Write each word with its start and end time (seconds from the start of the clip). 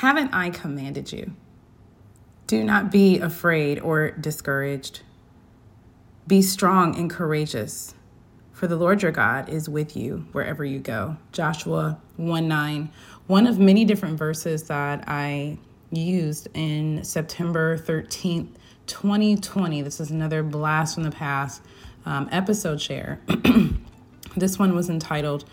Haven't 0.00 0.32
I 0.32 0.48
commanded 0.48 1.12
you? 1.12 1.32
Do 2.46 2.64
not 2.64 2.90
be 2.90 3.18
afraid 3.18 3.78
or 3.80 4.12
discouraged. 4.12 5.02
Be 6.26 6.40
strong 6.40 6.96
and 6.96 7.10
courageous, 7.10 7.94
for 8.50 8.66
the 8.66 8.76
Lord 8.76 9.02
your 9.02 9.12
God 9.12 9.50
is 9.50 9.68
with 9.68 9.98
you 9.98 10.24
wherever 10.32 10.64
you 10.64 10.78
go. 10.78 11.18
Joshua 11.32 12.00
1 12.16 12.48
9, 12.48 12.90
one 13.26 13.46
of 13.46 13.58
many 13.58 13.84
different 13.84 14.16
verses 14.16 14.62
that 14.68 15.04
I 15.06 15.58
used 15.90 16.48
in 16.54 17.04
September 17.04 17.76
13th, 17.76 18.48
2020. 18.86 19.82
This 19.82 20.00
is 20.00 20.10
another 20.10 20.42
blast 20.42 20.94
from 20.94 21.02
the 21.02 21.10
past 21.10 21.60
um, 22.06 22.26
episode 22.32 22.80
share. 22.80 23.20
this 24.34 24.58
one 24.58 24.74
was 24.74 24.88
entitled 24.88 25.44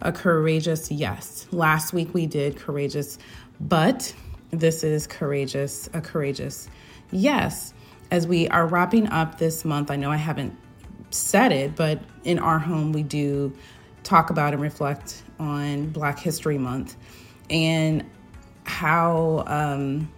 A 0.00 0.10
Courageous 0.10 0.90
Yes. 0.90 1.46
Last 1.52 1.92
week 1.92 2.14
we 2.14 2.24
did 2.24 2.56
Courageous 2.56 3.18
But. 3.60 4.14
This 4.52 4.82
is 4.82 5.06
Courageous, 5.06 5.88
a 5.94 6.00
Courageous 6.00 6.68
Yes. 7.12 7.74
As 8.10 8.26
we 8.26 8.48
are 8.48 8.66
wrapping 8.66 9.08
up 9.08 9.38
this 9.38 9.64
month, 9.64 9.90
I 9.90 9.96
know 9.96 10.10
I 10.10 10.16
haven't 10.16 10.56
said 11.10 11.52
it, 11.52 11.76
but 11.76 12.00
in 12.24 12.38
our 12.38 12.58
home 12.58 12.92
we 12.92 13.02
do 13.02 13.56
talk 14.02 14.30
about 14.30 14.52
and 14.52 14.62
reflect 14.62 15.22
on 15.38 15.90
Black 15.90 16.18
History 16.18 16.58
Month 16.58 16.96
and 17.48 18.04
how 18.64 19.44
um, 19.46 20.10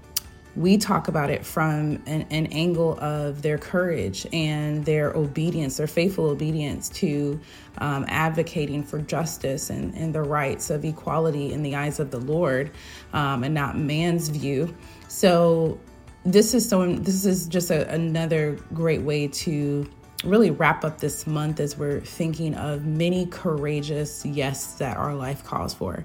we 0.55 0.77
talk 0.77 1.09
about 1.09 1.31
it 1.31 1.47
from 1.47 2.03
an, 2.07 2.27
an, 2.31 2.47
angle 2.49 2.99
of 3.01 3.41
their 3.41 3.57
courage 3.57 4.27
and 4.33 4.85
their 4.85 5.11
obedience, 5.13 5.79
their 5.79 5.87
faithful 5.87 6.27
obedience 6.27 6.91
to 6.91 7.41
um, 7.79 8.05
advocating 8.09 8.83
for 8.83 8.99
justice 8.99 9.71
and, 9.71 9.95
and, 9.95 10.15
the 10.15 10.21
rights 10.21 10.69
of 10.69 10.85
equality 10.85 11.53
in 11.53 11.63
the 11.63 11.75
eyes 11.75 11.99
of 12.01 12.11
the 12.11 12.19
Lord 12.19 12.71
um, 13.15 13.45
and 13.45 13.55
not 13.55 13.79
man's 13.79 14.29
view. 14.29 14.75
So 15.09 15.81
this 16.25 16.53
is 16.53 16.69
so 16.69 16.95
this 16.97 17.25
is 17.25 17.47
just 17.47 17.71
a, 17.71 17.89
another 17.89 18.59
great 18.75 19.01
way 19.01 19.29
to 19.29 19.89
really 20.23 20.51
wrap 20.51 20.85
up 20.85 20.99
this 20.99 21.27
month 21.27 21.61
as 21.61 21.79
we're 21.79 22.01
thinking 22.01 22.55
of 22.55 22.85
many 22.85 23.27
courageous 23.27 24.25
yes 24.27 24.75
that 24.75 24.99
our 24.99 25.15
life 25.15 25.45
calls 25.45 25.73
for. 25.73 26.05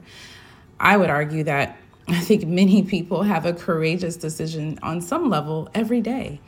I 0.79 0.95
would 0.95 1.09
argue 1.09 1.43
that 1.43 1.77
I 2.09 2.19
think 2.19 2.47
many 2.47 2.83
people 2.83 3.23
have 3.23 3.45
a 3.45 3.53
courageous 3.53 4.15
decision 4.15 4.79
on 4.81 5.01
some 5.01 5.29
level 5.29 5.69
every 5.73 5.99
day 5.99 6.39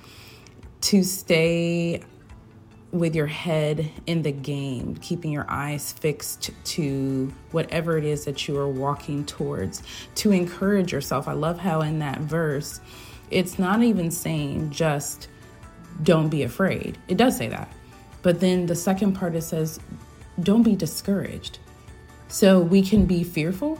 to 0.82 1.04
stay 1.04 2.02
with 2.92 3.14
your 3.14 3.28
head 3.28 3.92
in 4.08 4.22
the 4.22 4.32
game, 4.32 4.96
keeping 4.96 5.32
your 5.32 5.46
eyes 5.50 5.92
fixed 5.92 6.52
to 6.64 7.32
whatever 7.52 7.98
it 7.98 8.06
is 8.06 8.26
that 8.26 8.48
you 8.48 8.58
are 8.58 8.70
walking 8.70 9.26
towards, 9.26 9.84
to 10.16 10.32
encourage 10.32 10.92
yourself. 10.92 11.28
I 11.28 11.34
love 11.34 11.60
how 11.60 11.82
in 11.82 12.00
that 12.00 12.20
verse, 12.20 12.80
it's 13.30 13.60
not 13.60 13.84
even 13.84 14.10
saying 14.10 14.72
just 14.72 15.28
don't 16.04 16.30
be 16.30 16.44
afraid. 16.44 16.98
It 17.08 17.18
does 17.18 17.38
say 17.38 17.50
that. 17.50 17.72
But 18.22 18.40
then 18.40 18.66
the 18.66 18.76
second 18.76 19.14
part 19.14 19.36
it 19.36 19.42
says, 19.42 19.80
don't 20.42 20.64
be 20.64 20.76
discouraged. 20.76 21.60
So 22.28 22.60
we 22.60 22.82
can 22.82 23.06
be 23.06 23.24
fearful 23.24 23.80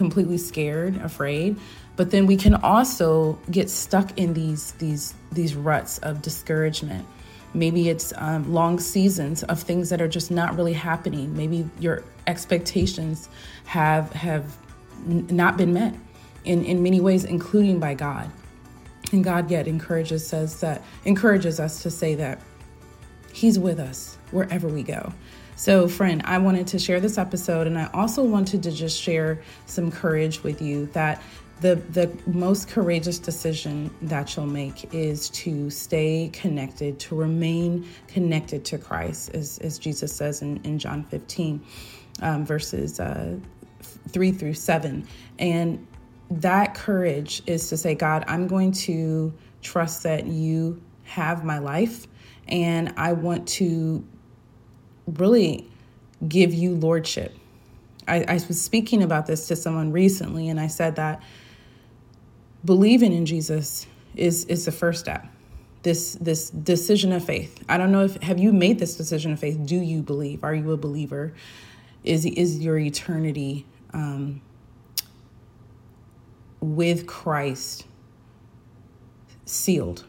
completely 0.00 0.38
scared, 0.38 0.96
afraid, 1.02 1.54
but 1.94 2.10
then 2.10 2.24
we 2.24 2.34
can 2.34 2.54
also 2.54 3.38
get 3.50 3.68
stuck 3.68 4.18
in 4.18 4.32
these 4.32 4.72
these 4.84 5.12
these 5.30 5.54
ruts 5.54 5.98
of 5.98 6.22
discouragement. 6.22 7.06
Maybe 7.52 7.90
it's 7.90 8.14
um, 8.16 8.50
long 8.50 8.80
seasons 8.80 9.42
of 9.42 9.60
things 9.60 9.90
that 9.90 10.00
are 10.00 10.08
just 10.08 10.30
not 10.30 10.56
really 10.56 10.72
happening. 10.72 11.36
Maybe 11.36 11.68
your 11.78 12.02
expectations 12.26 13.28
have 13.66 14.10
have 14.14 14.56
n- 15.06 15.26
not 15.30 15.58
been 15.58 15.74
met 15.74 15.94
in 16.46 16.64
in 16.64 16.82
many 16.82 17.02
ways, 17.02 17.26
including 17.26 17.78
by 17.78 17.92
God. 17.92 18.30
And 19.12 19.22
God 19.22 19.50
yet 19.50 19.68
encourages 19.68 20.26
says 20.26 20.60
that 20.60 20.82
encourages 21.04 21.60
us 21.60 21.82
to 21.82 21.90
say 21.90 22.14
that 22.14 22.40
He's 23.34 23.58
with 23.58 23.78
us 23.78 24.16
wherever 24.30 24.66
we 24.66 24.82
go. 24.82 25.12
So, 25.60 25.88
friend, 25.88 26.22
I 26.24 26.38
wanted 26.38 26.66
to 26.68 26.78
share 26.78 27.00
this 27.00 27.18
episode 27.18 27.66
and 27.66 27.78
I 27.78 27.90
also 27.92 28.24
wanted 28.24 28.62
to 28.62 28.72
just 28.72 28.98
share 28.98 29.42
some 29.66 29.92
courage 29.92 30.42
with 30.42 30.62
you 30.62 30.86
that 30.94 31.22
the 31.60 31.74
the 31.90 32.10
most 32.26 32.68
courageous 32.68 33.18
decision 33.18 33.94
that 34.00 34.34
you'll 34.34 34.46
make 34.46 34.94
is 34.94 35.28
to 35.28 35.68
stay 35.68 36.30
connected, 36.32 36.98
to 37.00 37.14
remain 37.14 37.86
connected 38.08 38.64
to 38.64 38.78
Christ, 38.78 39.34
as, 39.34 39.58
as 39.58 39.78
Jesus 39.78 40.16
says 40.16 40.40
in, 40.40 40.64
in 40.64 40.78
John 40.78 41.04
15, 41.04 41.60
um, 42.22 42.46
verses 42.46 42.98
uh, 42.98 43.36
3 44.08 44.32
through 44.32 44.54
7. 44.54 45.06
And 45.38 45.86
that 46.30 46.74
courage 46.74 47.42
is 47.46 47.68
to 47.68 47.76
say, 47.76 47.94
God, 47.94 48.24
I'm 48.28 48.46
going 48.46 48.72
to 48.88 49.30
trust 49.60 50.04
that 50.04 50.24
you 50.24 50.80
have 51.02 51.44
my 51.44 51.58
life, 51.58 52.06
and 52.48 52.94
I 52.96 53.12
want 53.12 53.46
to 53.48 54.02
really 55.18 55.66
give 56.26 56.52
you 56.52 56.74
lordship. 56.74 57.36
I, 58.06 58.24
I 58.28 58.34
was 58.34 58.60
speaking 58.60 59.02
about 59.02 59.26
this 59.26 59.46
to 59.48 59.56
someone 59.56 59.92
recently, 59.92 60.48
and 60.48 60.58
I 60.58 60.66
said 60.66 60.96
that 60.96 61.22
believing 62.64 63.12
in 63.12 63.26
Jesus 63.26 63.86
is 64.16 64.44
is 64.46 64.64
the 64.64 64.72
first 64.72 65.00
step. 65.00 65.26
This 65.82 66.14
this 66.20 66.50
decision 66.50 67.12
of 67.12 67.24
faith. 67.24 67.62
I 67.68 67.78
don't 67.78 67.92
know 67.92 68.04
if 68.04 68.16
have 68.22 68.38
you 68.38 68.52
made 68.52 68.78
this 68.78 68.96
decision 68.96 69.32
of 69.32 69.38
faith. 69.38 69.58
Do 69.64 69.76
you 69.76 70.02
believe? 70.02 70.44
Are 70.44 70.54
you 70.54 70.72
a 70.72 70.76
believer? 70.76 71.32
Is 72.04 72.24
is 72.24 72.58
your 72.58 72.78
eternity 72.78 73.66
um, 73.92 74.40
with 76.60 77.06
Christ 77.06 77.86
sealed? 79.44 80.04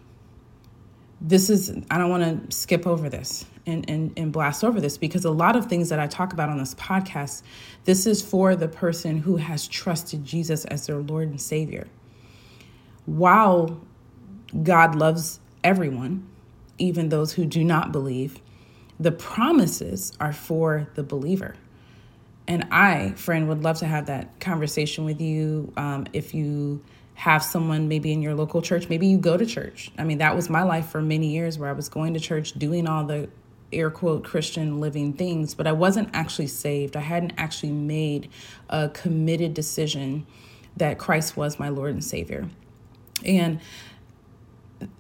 This 1.22 1.50
is. 1.50 1.72
I 1.91 1.97
don't 1.97 2.09
want 2.09 2.50
to 2.50 2.56
skip 2.56 2.88
over 2.88 3.09
this 3.09 3.45
and, 3.66 3.90
and, 3.90 4.14
and 4.18 4.32
blast 4.32 4.64
over 4.64 4.82
this 4.82 4.98
because 4.98 5.26
a 5.26 5.32
lot 5.32 5.56
of 5.56 5.68
things 5.68 5.90
that 5.90 6.00
I 6.00 6.08
talk 6.08 6.34
about 6.34 6.50
on 6.50 6.58
this 6.58 6.76
podcast, 6.76 7.44
this 7.86 8.08
is 8.08 8.22
for 8.22 8.56
the 8.56 8.68
person 8.68 9.18
who 9.18 9.38
has 9.38 9.68
trusted 9.68 10.24
Jesus 10.26 10.66
as 10.66 10.88
their 10.88 10.98
Lord 10.98 11.30
and 11.30 11.40
Savior. 11.40 11.88
While 13.06 13.82
God 14.64 14.96
loves 14.96 15.40
everyone, 15.64 16.28
even 16.78 17.10
those 17.10 17.34
who 17.34 17.46
do 17.46 17.64
not 17.64 17.92
believe, 17.92 18.40
the 19.00 19.12
promises 19.12 20.14
are 20.20 20.34
for 20.34 20.90
the 20.96 21.04
believer. 21.04 21.56
And 22.48 22.68
I, 22.72 23.12
friend, 23.12 23.48
would 23.48 23.64
love 23.64 23.80
to 23.80 23.86
have 23.86 24.08
that 24.08 24.40
conversation 24.40 25.06
with 25.06 25.22
you. 25.22 25.72
Um, 25.78 26.08
if 26.14 26.34
you 26.34 26.84
have 27.14 27.44
someone 27.44 27.88
maybe 27.88 28.12
in 28.12 28.22
your 28.22 28.34
local 28.34 28.62
church, 28.62 28.90
maybe 28.90 29.08
you 29.08 29.18
go 29.18 29.38
to 29.38 29.46
church. 29.46 29.92
I 29.98 30.04
mean, 30.04 30.18
that 30.18 30.36
was 30.36 30.50
my 30.50 30.64
life 30.64 30.90
for 30.90 31.02
many 31.02 31.28
years 31.28 31.58
where 31.58 31.70
I 31.70 31.74
was 31.74 31.88
going 31.88 32.14
to 32.16 32.20
church, 32.20 32.54
doing 32.54 32.88
all 32.88 33.06
the 33.06 33.30
air 33.72 33.90
quote 33.90 34.24
Christian 34.24 34.80
living 34.80 35.14
things, 35.14 35.54
but 35.54 35.68
I 35.68 35.72
wasn't 35.72 36.09
actually 36.14 36.48
saved. 36.48 36.96
I 36.96 37.02
hadn't 37.02 37.34
actually 37.38 37.72
made 37.72 38.30
a 38.70 38.90
committed 38.90 39.54
decision 39.54 40.26
that 40.78 40.98
Christ 40.98 41.36
was 41.36 41.59
my 41.59 41.70
Lord 41.70 41.92
and 41.92 42.04
Savior. 42.04 42.50
And 43.24 43.60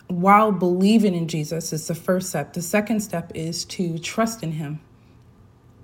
while 0.07 0.51
believing 0.51 1.15
in 1.15 1.27
Jesus 1.27 1.73
is 1.73 1.87
the 1.87 1.95
first 1.95 2.29
step, 2.29 2.53
the 2.53 2.61
second 2.61 3.01
step 3.01 3.31
is 3.33 3.65
to 3.65 3.97
trust 3.97 4.43
in 4.43 4.53
Him 4.53 4.79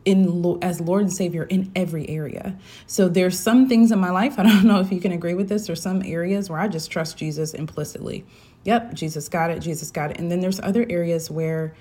in 0.08 0.58
as 0.62 0.80
Lord 0.80 1.02
and 1.02 1.14
Savior 1.14 1.44
in 1.44 1.70
every 1.76 2.08
area. 2.10 2.58
So 2.86 3.10
there's 3.10 3.38
some 3.38 3.68
things 3.68 3.92
in 3.92 4.00
my 4.00 4.10
life, 4.10 4.40
I 4.40 4.44
don't 4.44 4.64
know 4.66 4.80
if 4.80 4.92
you 4.92 5.02
can 5.02 5.12
agree 5.12 5.34
with 5.34 5.50
this, 5.50 5.68
there's 5.68 5.82
some 5.82 6.02
areas 6.04 6.50
where 6.50 6.60
I 6.60 6.70
just 6.70 6.90
trust 6.90 7.18
Jesus 7.18 7.54
implicitly. 7.54 8.26
Yep, 8.64 8.94
Jesus 8.94 9.28
got 9.28 9.52
it, 9.52 9.60
Jesus 9.60 9.92
got 9.92 10.12
it. 10.12 10.20
And 10.20 10.32
then 10.32 10.40
there's 10.40 10.62
other 10.62 10.86
areas 10.90 11.30
where 11.30 11.76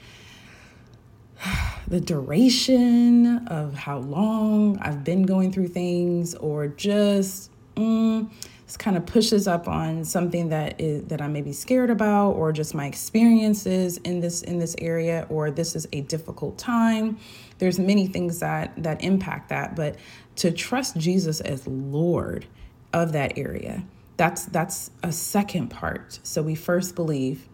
the 1.88 2.00
duration 2.00 3.46
of 3.48 3.74
how 3.74 3.98
long 3.98 4.78
I've 4.78 5.04
been 5.04 5.22
going 5.24 5.52
through 5.52 5.68
things, 5.68 6.34
or 6.34 6.68
just 6.68 7.50
mm, 7.76 8.30
this 8.66 8.76
kind 8.76 8.96
of 8.96 9.06
pushes 9.06 9.46
up 9.46 9.68
on 9.68 10.04
something 10.04 10.48
that 10.48 10.80
is 10.80 11.04
that 11.04 11.20
I 11.20 11.28
may 11.28 11.42
be 11.42 11.52
scared 11.52 11.90
about, 11.90 12.32
or 12.32 12.52
just 12.52 12.74
my 12.74 12.86
experiences 12.86 13.98
in 13.98 14.20
this 14.20 14.42
in 14.42 14.58
this 14.58 14.74
area, 14.78 15.26
or 15.28 15.50
this 15.50 15.76
is 15.76 15.86
a 15.92 16.00
difficult 16.02 16.58
time. 16.58 17.18
There's 17.58 17.78
many 17.78 18.06
things 18.06 18.40
that 18.40 18.72
that 18.82 19.02
impact 19.02 19.50
that, 19.50 19.76
but 19.76 19.96
to 20.36 20.50
trust 20.50 20.96
Jesus 20.96 21.40
as 21.40 21.66
Lord 21.66 22.46
of 22.92 23.12
that 23.12 23.38
area, 23.38 23.84
that's 24.16 24.46
that's 24.46 24.90
a 25.02 25.12
second 25.12 25.68
part. 25.68 26.18
So 26.22 26.42
we 26.42 26.54
first 26.54 26.94
believe 26.94 27.46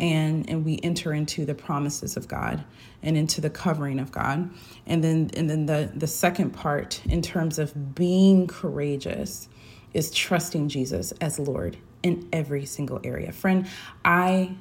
and 0.00 0.48
and 0.48 0.64
we 0.64 0.80
enter 0.82 1.12
into 1.12 1.44
the 1.44 1.54
promises 1.54 2.16
of 2.16 2.26
God 2.26 2.64
and 3.02 3.16
into 3.16 3.40
the 3.40 3.50
covering 3.50 4.00
of 4.00 4.10
God. 4.10 4.50
And 4.86 5.04
then 5.04 5.30
and 5.36 5.48
then 5.48 5.66
the 5.66 5.92
the 5.94 6.06
second 6.08 6.50
part 6.50 7.02
in 7.06 7.22
terms 7.22 7.58
of 7.58 7.94
being 7.94 8.48
courageous 8.48 9.48
is 9.92 10.10
trusting 10.10 10.68
Jesus 10.68 11.12
as 11.20 11.38
Lord 11.38 11.76
in 12.02 12.28
every 12.32 12.64
single 12.64 13.00
area. 13.04 13.30
Friend, 13.30 13.68
I 14.04 14.56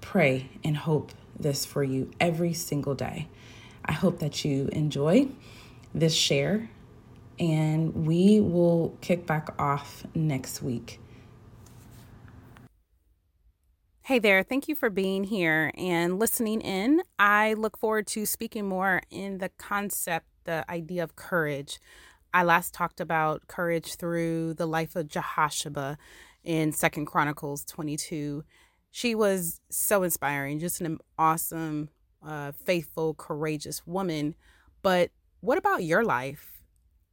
pray 0.00 0.50
and 0.64 0.76
hope 0.76 1.12
this 1.38 1.64
for 1.64 1.84
you 1.84 2.10
every 2.20 2.52
single 2.52 2.94
day. 2.94 3.28
I 3.84 3.92
hope 3.92 4.18
that 4.18 4.44
you 4.44 4.68
enjoy 4.72 5.28
this 5.94 6.14
share 6.14 6.68
and 7.38 8.06
we 8.06 8.40
will 8.40 8.96
kick 9.00 9.26
back 9.26 9.54
off 9.60 10.04
next 10.14 10.62
week. 10.62 10.98
Hey 14.06 14.18
there, 14.18 14.42
thank 14.42 14.68
you 14.68 14.74
for 14.74 14.90
being 14.90 15.24
here 15.24 15.70
and 15.78 16.18
listening 16.18 16.60
in. 16.60 17.00
I 17.18 17.54
look 17.54 17.78
forward 17.78 18.06
to 18.08 18.26
speaking 18.26 18.68
more 18.68 19.00
in 19.10 19.38
the 19.38 19.48
concept, 19.56 20.26
the 20.44 20.62
idea 20.70 21.02
of 21.02 21.16
courage. 21.16 21.80
I 22.34 22.42
last 22.42 22.74
talked 22.74 23.00
about 23.00 23.48
courage 23.48 23.94
through 23.94 24.54
the 24.54 24.66
life 24.66 24.94
of 24.94 25.08
Jehosheba 25.08 25.96
in 26.42 26.72
Second 26.72 27.06
Chronicles 27.06 27.64
22. 27.64 28.44
She 28.90 29.14
was 29.14 29.62
so 29.70 30.02
inspiring, 30.02 30.58
just 30.58 30.82
an 30.82 30.98
awesome, 31.18 31.88
uh, 32.22 32.52
faithful, 32.52 33.14
courageous 33.14 33.86
woman. 33.86 34.34
But 34.82 35.12
what 35.40 35.56
about 35.56 35.82
your 35.82 36.04
life? 36.04 36.62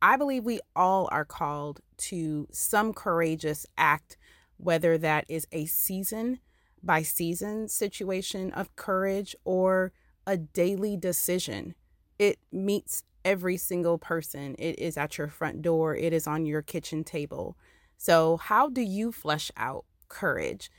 I 0.01 0.17
believe 0.17 0.43
we 0.43 0.59
all 0.75 1.07
are 1.09 1.23
called 1.23 1.79
to 2.09 2.49
some 2.51 2.91
courageous 2.91 3.65
act, 3.77 4.17
whether 4.57 4.97
that 4.97 5.23
is 5.29 5.47
a 5.53 5.67
season 5.67 6.39
by 6.83 7.01
season 7.01 7.67
situation 7.67 8.51
of 8.53 8.75
courage 8.75 9.35
or 9.43 9.91
a 10.25 10.37
daily 10.37 10.97
decision. 10.97 11.75
It 12.17 12.39
meets 12.51 13.03
every 13.23 13.57
single 13.57 13.97
person. 13.97 14.55
It 14.57 14.79
is 14.79 14.97
at 14.97 15.17
your 15.17 15.27
front 15.27 15.61
door, 15.61 15.95
it 15.95 16.13
is 16.13 16.27
on 16.27 16.45
your 16.45 16.61
kitchen 16.61 17.03
table. 17.03 17.57
So, 17.97 18.37
how 18.37 18.69
do 18.69 18.81
you 18.81 19.11
flesh 19.11 19.51
out 19.57 19.85
courage? 20.07 20.71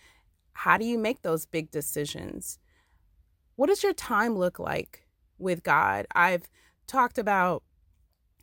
How 0.53 0.77
do 0.77 0.85
you 0.85 0.99
make 0.99 1.23
those 1.23 1.47
big 1.47 1.71
decisions? 1.71 2.59
What 3.57 3.69
does 3.69 3.83
your 3.83 3.93
time 3.93 4.37
look 4.37 4.59
like 4.59 5.07
with 5.39 5.63
God? 5.63 6.07
I've 6.15 6.49
talked 6.87 7.19
about 7.19 7.63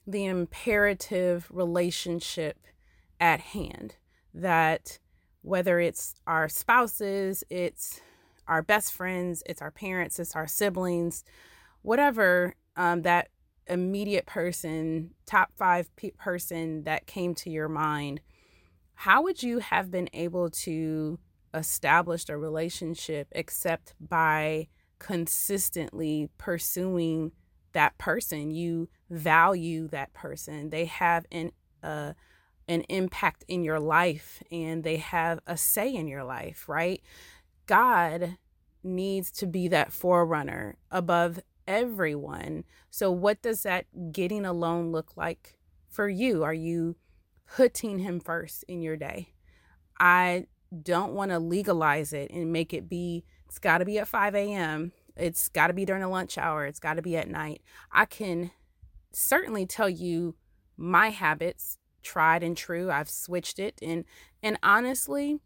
the 0.07 0.25
imperative 0.25 1.47
relationship 1.51 2.65
at 3.19 3.39
hand 3.39 3.95
that 4.33 4.99
whether 5.41 5.79
it's 5.79 6.15
our 6.27 6.49
spouses, 6.49 7.43
it's 7.49 8.01
our 8.47 8.61
best 8.61 8.93
friends, 8.93 9.43
it's 9.45 9.61
our 9.61 9.71
parents, 9.71 10.19
it's 10.19 10.35
our 10.35 10.47
siblings, 10.47 11.23
whatever 11.81 12.55
um, 12.75 13.03
that 13.03 13.29
immediate 13.67 14.25
person, 14.25 15.11
top 15.25 15.51
five 15.55 15.95
pe- 15.95 16.11
person 16.11 16.83
that 16.83 17.05
came 17.05 17.35
to 17.35 17.49
your 17.49 17.69
mind, 17.69 18.19
how 18.95 19.21
would 19.23 19.41
you 19.41 19.59
have 19.59 19.91
been 19.91 20.09
able 20.13 20.49
to 20.49 21.19
establish 21.53 22.27
a 22.27 22.37
relationship 22.37 23.27
except 23.31 23.93
by 23.99 24.67
consistently 24.97 26.29
pursuing 26.37 27.31
that 27.71 27.97
person? 27.97 28.51
You 28.51 28.89
value 29.09 29.87
that 29.89 30.13
person. 30.13 30.69
They 30.69 30.85
have 30.85 31.25
an 31.31 31.51
uh, 31.81 32.13
an 32.69 32.83
impact 32.83 33.43
in 33.47 33.63
your 33.63 33.79
life 33.79 34.43
and 34.51 34.83
they 34.83 34.97
have 34.97 35.39
a 35.47 35.57
say 35.57 35.93
in 35.93 36.07
your 36.07 36.23
life, 36.23 36.69
right? 36.69 37.01
God 37.65 38.37
needs 38.83 39.31
to 39.31 39.47
be 39.47 39.67
that 39.67 39.91
forerunner 39.91 40.77
above 40.91 41.39
everyone. 41.67 42.63
So, 42.91 43.11
what 43.11 43.41
does 43.41 43.63
that 43.63 44.11
getting 44.11 44.45
alone 44.45 44.91
look 44.91 45.17
like 45.17 45.57
for 45.89 46.07
you? 46.07 46.43
Are 46.43 46.53
you 46.53 46.95
putting 47.55 47.99
Him 47.99 48.19
first 48.19 48.63
in 48.67 48.81
your 48.81 48.95
day? 48.95 49.33
I 49.99 50.45
don't 50.83 51.13
want 51.13 51.31
to 51.31 51.39
legalize 51.39 52.13
it 52.13 52.29
and 52.31 52.53
make 52.53 52.73
it 52.73 52.87
be, 52.87 53.25
it's 53.47 53.59
got 53.59 53.79
to 53.79 53.85
be 53.85 53.97
at 53.97 54.07
5 54.07 54.35
a.m., 54.35 54.93
it's 55.15 55.49
got 55.49 55.67
to 55.67 55.73
be 55.73 55.83
during 55.83 56.03
the 56.03 56.07
lunch 56.07 56.37
hour, 56.37 56.65
it's 56.65 56.79
got 56.79 56.93
to 56.93 57.01
be 57.01 57.17
at 57.17 57.27
night. 57.27 57.61
I 57.91 58.05
can 58.05 58.51
certainly 59.11 59.65
tell 59.65 59.89
you 59.89 60.35
my 60.77 61.09
habits 61.09 61.79
tried 62.09 62.43
and 62.43 62.57
true. 62.57 62.89
I've 62.89 63.09
switched 63.09 63.59
it 63.59 63.79
and 63.81 64.03
and 64.41 64.57
honestly, 64.63 65.39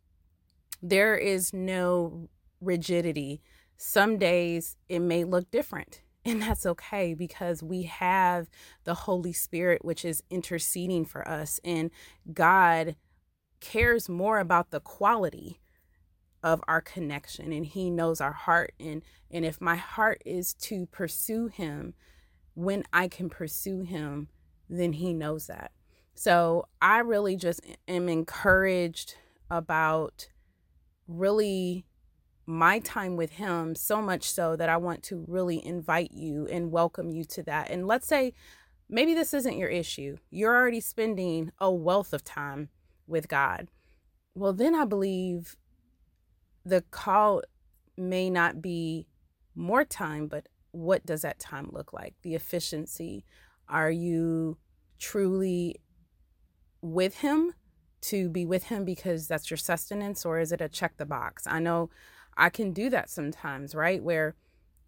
there 0.82 1.16
is 1.16 1.54
no 1.54 2.30
rigidity. 2.62 3.42
Some 3.78 4.18
days 4.18 4.78
it 4.88 5.00
may 5.00 5.24
look 5.24 5.52
different. 5.52 6.02
And 6.26 6.42
that's 6.42 6.66
okay 6.66 7.14
because 7.14 7.62
we 7.62 7.84
have 7.84 8.50
the 8.86 8.94
Holy 8.94 9.34
Spirit, 9.34 9.84
which 9.84 10.06
is 10.06 10.24
interceding 10.30 11.04
for 11.04 11.28
us. 11.28 11.60
And 11.66 11.92
God 12.34 12.96
cares 13.60 14.08
more 14.08 14.40
about 14.40 14.72
the 14.72 14.80
quality 14.80 15.60
of 16.42 16.62
our 16.68 16.80
connection 16.80 17.52
and 17.52 17.66
he 17.66 17.90
knows 17.90 18.20
our 18.20 18.34
heart 18.34 18.74
and 18.80 19.02
and 19.32 19.46
if 19.46 19.62
my 19.62 19.78
heart 19.78 20.22
is 20.26 20.54
to 20.54 20.86
pursue 20.88 21.48
him 21.48 21.94
when 22.54 22.84
I 22.92 23.08
can 23.08 23.30
pursue 23.30 23.82
him 23.82 24.28
then 24.70 24.94
he 24.94 25.14
knows 25.14 25.48
that 25.48 25.72
so 26.16 26.68
I 26.82 27.00
really 27.00 27.36
just 27.36 27.62
am 27.88 28.10
encouraged 28.10 29.16
about 29.50 30.30
really 31.08 31.86
my 32.46 32.80
time 32.80 33.16
with 33.16 33.32
him 33.32 33.76
so 33.76 34.02
much 34.02 34.30
so 34.30 34.56
that 34.56 34.70
I 34.70 34.78
want 34.78 35.04
to 35.04 35.26
really 35.28 35.66
invite 35.66 36.12
you 36.12 36.48
and 36.48 36.72
welcome 36.72 37.10
you 37.10 37.24
to 37.26 37.44
that. 37.44 37.70
And 37.70 37.88
let's 37.88 38.08
say 38.08 38.34
maybe 38.90 39.14
this 39.14 39.34
isn't 39.34 39.58
your 39.58 39.70
issue. 39.70 40.18
You're 40.30 40.56
already 40.56 40.82
spending 40.82 41.52
a 41.60 41.72
wealth 41.72 42.14
of 42.14 42.24
time 42.24 42.70
with 43.08 43.28
God. 43.28 43.70
Well, 44.36 44.54
then 44.54 44.76
I 44.76 44.86
believe 44.86 45.56
the 46.66 46.82
call 46.92 47.44
may 47.98 48.30
not 48.30 48.62
be 48.62 49.08
more 49.56 49.86
time, 49.86 50.28
but 50.28 50.48
what 50.72 51.06
does 51.06 51.22
that 51.22 51.40
time 51.40 51.70
look 51.72 51.94
like? 51.94 52.16
The 52.24 52.36
efficiency. 52.36 53.26
Are 53.70 53.92
you 53.92 54.58
truly 55.00 55.78
with 56.84 57.20
him 57.20 57.54
to 58.02 58.30
be 58.30 58.46
with 58.46 58.66
him 58.66 58.84
because 58.84 59.28
that's 59.28 59.50
your 59.50 59.58
sustenance 59.58 60.26
or 60.26 60.40
is 60.40 60.52
it 60.52 60.62
a 60.62 60.68
check 60.68 60.98
the 60.98 61.06
box? 61.06 61.48
I 61.48 61.60
know 61.60 61.90
i 62.36 62.50
can 62.50 62.74
do 62.74 62.90
that 62.90 63.10
sometimes 63.10 63.74
right? 63.74 64.04
Where 64.04 64.36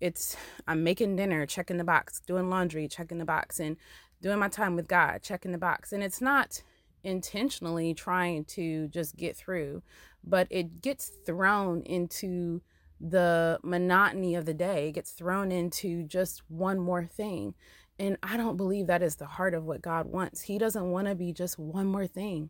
it's 0.02 0.36
i'm 0.68 0.84
making 0.84 1.16
dinner 1.16 1.46
checking 1.46 1.78
the 1.78 1.84
box 1.84 2.22
doing 2.28 2.50
laundry 2.50 2.88
checking 2.88 3.18
the 3.18 3.26
box 3.26 3.62
and 3.62 3.78
doing 4.22 4.38
my 4.38 4.50
time 4.50 4.76
with 4.76 4.88
god 4.88 5.22
checking 5.24 5.54
the 5.54 5.58
box. 5.58 5.94
And 5.94 6.04
it's 6.04 6.22
not 6.22 6.62
intentionally 7.04 7.94
trying 7.94 8.44
to 8.46 8.88
just 8.90 9.16
get 9.16 9.38
through 9.38 9.82
but 10.24 10.48
it 10.50 10.82
gets 10.82 11.12
thrown 11.26 11.82
into 11.84 12.62
the 13.00 13.60
monotony 13.64 14.36
of 14.36 14.46
the 14.46 14.54
day. 14.54 14.90
It 14.90 14.94
gets 14.94 15.12
thrown 15.12 15.52
into 15.52 16.04
just 16.04 16.44
one 16.48 16.80
more 16.80 17.06
thing 17.06 17.54
and 17.98 18.18
I 18.22 18.38
don't 18.38 18.58
believe 18.58 18.88
that 18.88 19.02
is 19.02 19.16
the 19.16 19.26
heart 19.26 19.54
of 19.54 19.64
what 19.64 19.82
God 19.82 20.08
wants. 20.08 20.42
He 20.44 20.58
doesn't 20.58 20.92
want 20.92 21.08
to 21.08 21.16
be 21.16 21.32
just 21.32 21.58
one 21.58 21.88
more 21.88 22.08
thing. 22.08 22.50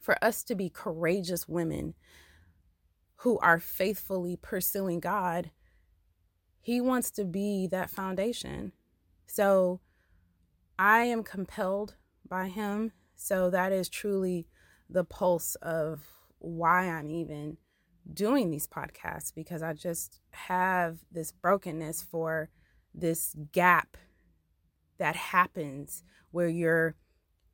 For 0.00 0.22
us 0.24 0.42
to 0.44 0.54
be 0.54 0.70
courageous 0.70 1.46
women 1.46 1.94
who 3.16 3.38
are 3.40 3.60
faithfully 3.60 4.36
pursuing 4.40 4.98
God, 4.98 5.50
He 6.60 6.80
wants 6.80 7.10
to 7.12 7.24
be 7.24 7.68
that 7.70 7.90
foundation. 7.90 8.72
So 9.26 9.80
I 10.78 11.02
am 11.02 11.22
compelled 11.22 11.96
by 12.26 12.48
Him. 12.48 12.92
So 13.14 13.50
that 13.50 13.72
is 13.72 13.88
truly 13.88 14.48
the 14.88 15.04
pulse 15.04 15.54
of 15.56 16.00
why 16.38 16.88
I'm 16.88 17.10
even 17.10 17.58
doing 18.12 18.50
these 18.50 18.66
podcasts 18.66 19.32
because 19.32 19.62
I 19.62 19.74
just 19.74 20.20
have 20.30 20.98
this 21.12 21.30
brokenness 21.30 22.02
for 22.02 22.48
this 22.94 23.36
gap 23.52 23.96
that 25.00 25.16
happens 25.16 26.04
where 26.30 26.48
you're 26.48 26.94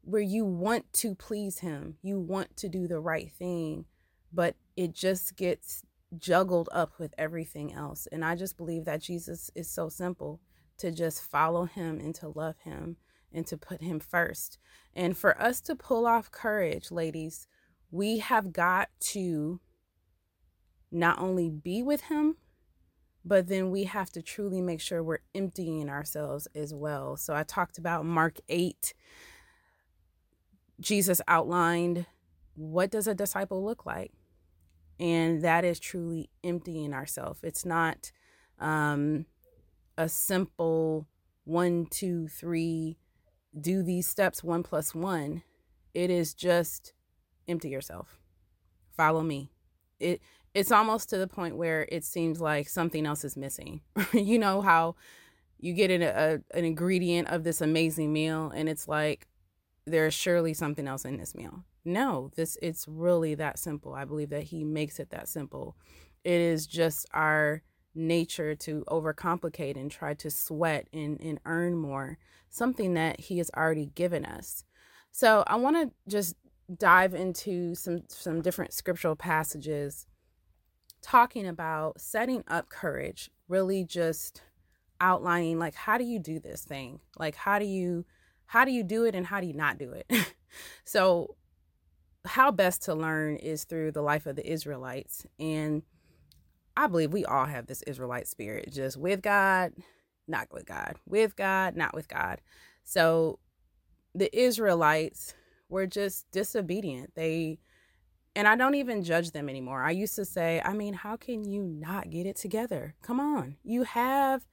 where 0.02 0.22
you 0.22 0.44
want 0.44 0.92
to 0.92 1.14
please 1.14 1.60
him 1.60 1.96
you 2.02 2.20
want 2.20 2.54
to 2.56 2.68
do 2.68 2.86
the 2.86 3.00
right 3.00 3.32
thing 3.32 3.86
but 4.32 4.54
it 4.76 4.92
just 4.92 5.36
gets 5.36 5.82
juggled 6.18 6.68
up 6.72 6.92
with 6.98 7.12
everything 7.16 7.72
else. 7.72 8.06
And 8.12 8.24
i 8.24 8.34
just 8.36 8.56
believe 8.56 8.84
that 8.84 9.00
jesus 9.00 9.50
is 9.54 9.70
so 9.70 9.88
simple 9.88 10.40
to 10.78 10.90
just 10.90 11.22
follow 11.22 11.64
him 11.64 11.98
and 11.98 12.14
to 12.16 12.28
love 12.28 12.56
him 12.64 12.96
and 13.32 13.46
to 13.46 13.56
put 13.56 13.82
him 13.82 13.98
first. 13.98 14.58
And 14.94 15.16
for 15.16 15.40
us 15.40 15.60
to 15.62 15.74
pull 15.74 16.06
off 16.06 16.30
courage 16.30 16.90
ladies 16.90 17.46
we 17.90 18.18
have 18.18 18.52
got 18.52 18.88
to 18.98 19.60
not 20.90 21.18
only 21.18 21.48
be 21.50 21.82
with 21.82 22.02
him 22.02 22.36
but 23.26 23.48
then 23.48 23.70
we 23.70 23.84
have 23.84 24.10
to 24.12 24.22
truly 24.22 24.62
make 24.62 24.80
sure 24.80 25.02
we're 25.02 25.18
emptying 25.34 25.90
ourselves 25.90 26.46
as 26.54 26.72
well. 26.72 27.16
So 27.16 27.34
I 27.34 27.42
talked 27.42 27.76
about 27.76 28.04
Mark 28.04 28.38
8. 28.48 28.94
Jesus 30.80 31.20
outlined 31.26 32.06
what 32.54 32.90
does 32.90 33.08
a 33.08 33.14
disciple 33.14 33.64
look 33.64 33.84
like? 33.84 34.12
And 35.00 35.42
that 35.42 35.64
is 35.64 35.80
truly 35.80 36.30
emptying 36.44 36.94
ourselves. 36.94 37.40
It's 37.42 37.66
not 37.66 38.12
um, 38.60 39.26
a 39.98 40.08
simple 40.08 41.08
one, 41.44 41.86
two, 41.86 42.28
three, 42.28 42.96
do 43.60 43.82
these 43.82 44.06
steps 44.06 44.44
one 44.44 44.62
plus 44.62 44.94
one. 44.94 45.42
It 45.94 46.10
is 46.10 46.32
just 46.32 46.92
empty 47.48 47.70
yourself. 47.70 48.20
Follow 48.96 49.22
me. 49.22 49.50
It 49.98 50.20
it's 50.56 50.72
almost 50.72 51.10
to 51.10 51.18
the 51.18 51.26
point 51.26 51.58
where 51.58 51.86
it 51.92 52.02
seems 52.02 52.40
like 52.40 52.66
something 52.66 53.04
else 53.04 53.24
is 53.24 53.36
missing. 53.36 53.82
you 54.14 54.38
know 54.38 54.62
how 54.62 54.96
you 55.58 55.74
get 55.74 55.90
an, 55.90 56.00
a, 56.00 56.38
an 56.56 56.64
ingredient 56.64 57.28
of 57.28 57.44
this 57.44 57.60
amazing 57.60 58.10
meal 58.10 58.50
and 58.54 58.66
it's 58.66 58.88
like 58.88 59.28
there's 59.86 60.14
surely 60.14 60.54
something 60.54 60.88
else 60.88 61.04
in 61.04 61.18
this 61.18 61.34
meal. 61.34 61.64
No, 61.84 62.30
this 62.36 62.56
it's 62.62 62.88
really 62.88 63.34
that 63.34 63.58
simple. 63.58 63.92
I 63.92 64.06
believe 64.06 64.30
that 64.30 64.44
he 64.44 64.64
makes 64.64 64.98
it 64.98 65.10
that 65.10 65.28
simple. 65.28 65.76
It 66.24 66.40
is 66.40 66.66
just 66.66 67.06
our 67.12 67.62
nature 67.94 68.54
to 68.54 68.82
overcomplicate 68.88 69.76
and 69.76 69.90
try 69.90 70.14
to 70.14 70.30
sweat 70.30 70.88
and, 70.90 71.20
and 71.20 71.38
earn 71.44 71.76
more, 71.76 72.16
something 72.48 72.94
that 72.94 73.20
he 73.20 73.36
has 73.38 73.50
already 73.54 73.90
given 73.94 74.24
us. 74.24 74.64
So 75.12 75.44
I 75.46 75.56
want 75.56 75.76
to 75.76 76.10
just 76.10 76.34
dive 76.78 77.14
into 77.14 77.74
some 77.74 78.04
some 78.08 78.40
different 78.40 78.72
scriptural 78.72 79.16
passages 79.16 80.06
talking 81.06 81.46
about 81.46 82.00
setting 82.00 82.42
up 82.48 82.68
courage, 82.68 83.30
really 83.46 83.84
just 83.84 84.42
outlining 85.00 85.56
like 85.56 85.74
how 85.76 85.96
do 85.96 86.02
you 86.02 86.18
do 86.18 86.40
this 86.40 86.64
thing? 86.64 86.98
Like 87.16 87.36
how 87.36 87.60
do 87.60 87.64
you 87.64 88.04
how 88.46 88.64
do 88.64 88.72
you 88.72 88.82
do 88.82 89.04
it 89.04 89.14
and 89.14 89.24
how 89.24 89.40
do 89.40 89.46
you 89.46 89.54
not 89.54 89.78
do 89.78 89.92
it? 89.92 90.10
so 90.84 91.36
how 92.24 92.50
best 92.50 92.82
to 92.82 92.94
learn 92.94 93.36
is 93.36 93.62
through 93.62 93.92
the 93.92 94.02
life 94.02 94.26
of 94.26 94.34
the 94.34 94.50
Israelites 94.50 95.24
and 95.38 95.82
I 96.76 96.88
believe 96.88 97.12
we 97.12 97.24
all 97.24 97.46
have 97.46 97.66
this 97.66 97.82
Israelite 97.82 98.26
spirit, 98.26 98.70
just 98.72 98.96
with 98.96 99.22
God, 99.22 99.72
not 100.26 100.48
with 100.52 100.66
God, 100.66 100.96
with 101.06 101.36
God, 101.36 101.76
not 101.76 101.94
with 101.94 102.08
God. 102.08 102.40
So 102.84 103.38
the 104.12 104.36
Israelites 104.36 105.34
were 105.68 105.86
just 105.86 106.30
disobedient. 106.32 107.14
They, 107.14 107.60
and 108.36 108.46
I 108.46 108.54
don't 108.54 108.74
even 108.74 109.02
judge 109.02 109.30
them 109.30 109.48
anymore. 109.48 109.82
I 109.82 109.92
used 109.92 110.14
to 110.16 110.24
say, 110.26 110.60
I 110.62 110.74
mean, 110.74 110.92
how 110.92 111.16
can 111.16 111.44
you 111.44 111.62
not 111.62 112.10
get 112.10 112.26
it 112.26 112.36
together? 112.36 112.94
Come 113.00 113.18
on. 113.18 113.56
You 113.64 113.84
have 113.84 114.46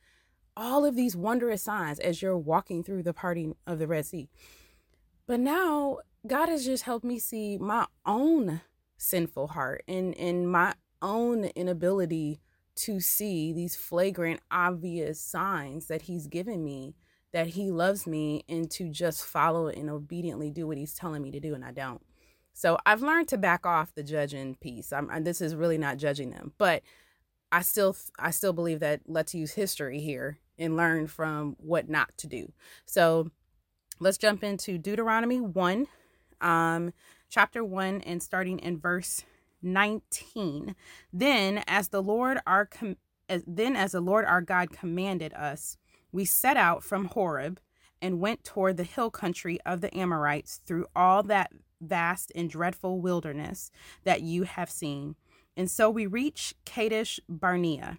all 0.56 0.86
of 0.86 0.96
these 0.96 1.18
wondrous 1.18 1.64
signs 1.64 2.00
as 2.00 2.22
you're 2.22 2.38
walking 2.38 2.82
through 2.82 3.04
the 3.04 3.14
parting 3.14 3.56
of 3.68 3.80
the 3.80 3.88
Red 3.88 4.06
Sea. 4.06 4.30
But 5.28 5.42
now 5.42 5.98
God 6.26 6.48
has 6.48 6.64
just 6.64 6.84
helped 6.84 7.04
me 7.04 7.20
see 7.20 7.58
my 7.58 7.86
own 8.06 8.62
sinful 8.98 9.48
heart 9.50 9.84
and, 9.86 10.18
and 10.18 10.50
my 10.50 10.76
own 11.02 11.46
inability 11.56 12.40
to 12.76 13.02
see 13.02 13.52
these 13.52 13.76
flagrant, 13.76 14.40
obvious 14.50 15.20
signs 15.20 15.88
that 15.88 16.04
He's 16.04 16.28
given 16.28 16.64
me 16.64 16.96
that 17.34 17.48
He 17.48 17.70
loves 17.70 18.08
me 18.08 18.46
and 18.48 18.72
to 18.72 18.90
just 18.90 19.26
follow 19.26 19.68
and 19.68 19.90
obediently 19.90 20.52
do 20.52 20.68
what 20.68 20.78
He's 20.78 20.94
telling 20.94 21.22
me 21.22 21.32
to 21.32 21.42
do, 21.42 21.54
and 21.54 21.66
I 21.66 21.72
don't. 21.72 22.02
So 22.54 22.78
I've 22.86 23.02
learned 23.02 23.28
to 23.30 23.38
back 23.38 23.66
off 23.66 23.96
the 23.96 24.04
judging 24.04 24.56
piece. 24.56 24.94
I'm, 24.94 25.24
this 25.24 25.42
is 25.42 25.56
really 25.56 25.78
not 25.78 25.98
judging 25.98 26.32
them, 26.32 26.54
but 26.58 26.84
I 27.52 27.62
still 27.62 27.96
I 28.18 28.32
still 28.32 28.54
believe 28.54 28.80
that 28.80 29.02
let's 29.08 29.36
use 29.36 29.54
history 29.54 30.00
here 30.00 30.40
and 30.58 30.78
learn 30.78 31.08
from 31.08 31.56
what 31.60 31.90
not 31.90 32.18
to 32.18 32.28
do. 32.28 32.52
So 32.86 33.30
let's 34.00 34.18
jump 34.18 34.44
into 34.44 34.78
Deuteronomy 34.78 35.40
1, 35.42 35.88
um, 36.42 36.94
chapter 37.30 37.64
1, 37.64 38.02
and 38.02 38.22
starting 38.24 38.60
in 38.60 38.80
verse 38.80 39.24
19 39.64 40.76
then 41.12 41.64
as 41.68 41.88
the 41.88 42.04
lord 42.04 42.38
our 42.46 42.66
com- 42.66 42.98
as, 43.30 43.44
then 43.48 43.76
as 43.76 43.94
the 43.94 44.02
lord 44.02 44.26
our 44.26 44.42
god 44.42 44.72
commanded 44.72 45.34
us 45.34 45.78
we 46.12 46.26
set 46.26 46.58
out 46.58 46.84
from 46.84 47.06
horeb 47.06 47.60
and 48.02 48.20
went 48.20 48.44
toward 48.44 48.76
the 48.76 48.84
hill 48.84 49.10
country 49.10 49.58
of 49.66 49.80
the 49.80 49.96
amorites 49.98 50.60
through 50.66 50.86
all 50.96 51.24
that 51.24 51.52
vast 51.84 52.32
and 52.36 52.50
dreadful 52.50 53.00
wilderness 53.00 53.72
that 54.04 54.22
you 54.22 54.44
have 54.44 54.70
seen 54.70 55.16
and 55.56 55.70
so 55.70 55.90
we 55.90 56.06
reach 56.06 56.56
kadesh 56.66 57.20
barnea 57.28 57.98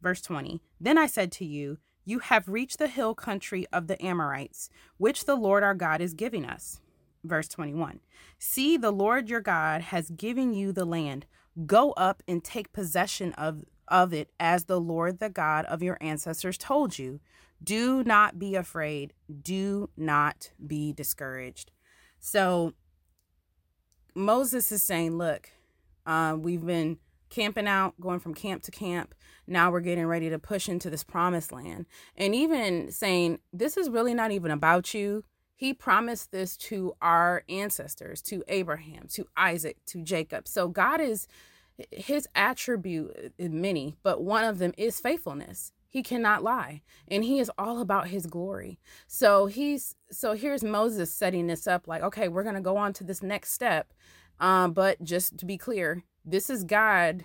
verse 0.00 0.20
20 0.20 0.60
then 0.80 0.98
i 0.98 1.06
said 1.06 1.30
to 1.32 1.44
you 1.44 1.78
you 2.04 2.20
have 2.20 2.48
reached 2.48 2.78
the 2.78 2.88
hill 2.88 3.14
country 3.14 3.66
of 3.72 3.86
the 3.86 4.02
amorites 4.04 4.68
which 4.96 5.24
the 5.24 5.36
lord 5.36 5.62
our 5.62 5.74
god 5.74 6.00
is 6.00 6.14
giving 6.14 6.44
us 6.44 6.80
verse 7.26 7.48
21. 7.48 8.00
See, 8.38 8.76
the 8.76 8.90
Lord 8.90 9.28
your 9.28 9.40
God 9.40 9.82
has 9.82 10.10
given 10.10 10.52
you 10.52 10.72
the 10.72 10.84
land. 10.84 11.26
Go 11.66 11.92
up 11.92 12.22
and 12.28 12.42
take 12.42 12.72
possession 12.72 13.32
of, 13.34 13.64
of 13.88 14.12
it 14.12 14.30
as 14.38 14.64
the 14.64 14.80
Lord 14.80 15.18
the 15.18 15.30
God 15.30 15.64
of 15.66 15.82
your 15.82 15.98
ancestors 16.00 16.58
told 16.58 16.98
you. 16.98 17.20
Do 17.62 18.04
not 18.04 18.38
be 18.38 18.54
afraid. 18.54 19.14
Do 19.42 19.90
not 19.96 20.50
be 20.64 20.92
discouraged. 20.92 21.70
So 22.20 22.74
Moses 24.16 24.72
is 24.72 24.82
saying, 24.82 25.18
Look, 25.18 25.50
uh, 26.06 26.36
we've 26.38 26.64
been 26.64 26.98
camping 27.28 27.68
out, 27.68 27.94
going 28.00 28.18
from 28.18 28.34
camp 28.34 28.62
to 28.62 28.70
camp. 28.70 29.14
Now 29.46 29.70
we're 29.70 29.80
getting 29.80 30.06
ready 30.06 30.30
to 30.30 30.38
push 30.38 30.68
into 30.68 30.90
this 30.90 31.04
promised 31.04 31.52
land. 31.52 31.86
And 32.16 32.34
even 32.34 32.90
saying, 32.90 33.40
This 33.52 33.76
is 33.76 33.90
really 33.90 34.14
not 34.14 34.32
even 34.32 34.50
about 34.50 34.94
you. 34.94 35.22
He 35.54 35.72
promised 35.72 36.32
this 36.32 36.56
to 36.58 36.94
our 37.00 37.42
ancestors, 37.48 38.20
to 38.22 38.42
Abraham, 38.48 39.06
to 39.12 39.26
Isaac, 39.36 39.78
to 39.86 40.02
Jacob. 40.02 40.48
So 40.48 40.68
God 40.68 41.00
is 41.00 41.28
his 41.90 42.26
attribute 42.34 43.34
many, 43.38 43.96
but 44.02 44.22
one 44.22 44.44
of 44.44 44.58
them 44.58 44.72
is 44.76 45.00
faithfulness. 45.00 45.72
He 45.96 46.02
cannot 46.02 46.42
lie, 46.42 46.82
and 47.08 47.24
he 47.24 47.38
is 47.38 47.50
all 47.56 47.80
about 47.80 48.08
his 48.08 48.26
glory. 48.26 48.78
So 49.06 49.46
he's 49.46 49.94
so 50.10 50.34
here's 50.34 50.62
Moses 50.62 51.10
setting 51.10 51.46
this 51.46 51.66
up 51.66 51.88
like, 51.88 52.02
okay, 52.02 52.28
we're 52.28 52.42
to 52.54 52.60
go 52.60 52.76
on 52.76 52.92
to 52.92 53.02
this 53.02 53.22
next 53.22 53.52
step. 53.52 53.94
Um, 54.38 54.74
but 54.74 55.02
just 55.02 55.38
to 55.38 55.46
be 55.46 55.56
clear, 55.56 56.04
this 56.22 56.50
is 56.50 56.64
God 56.64 57.24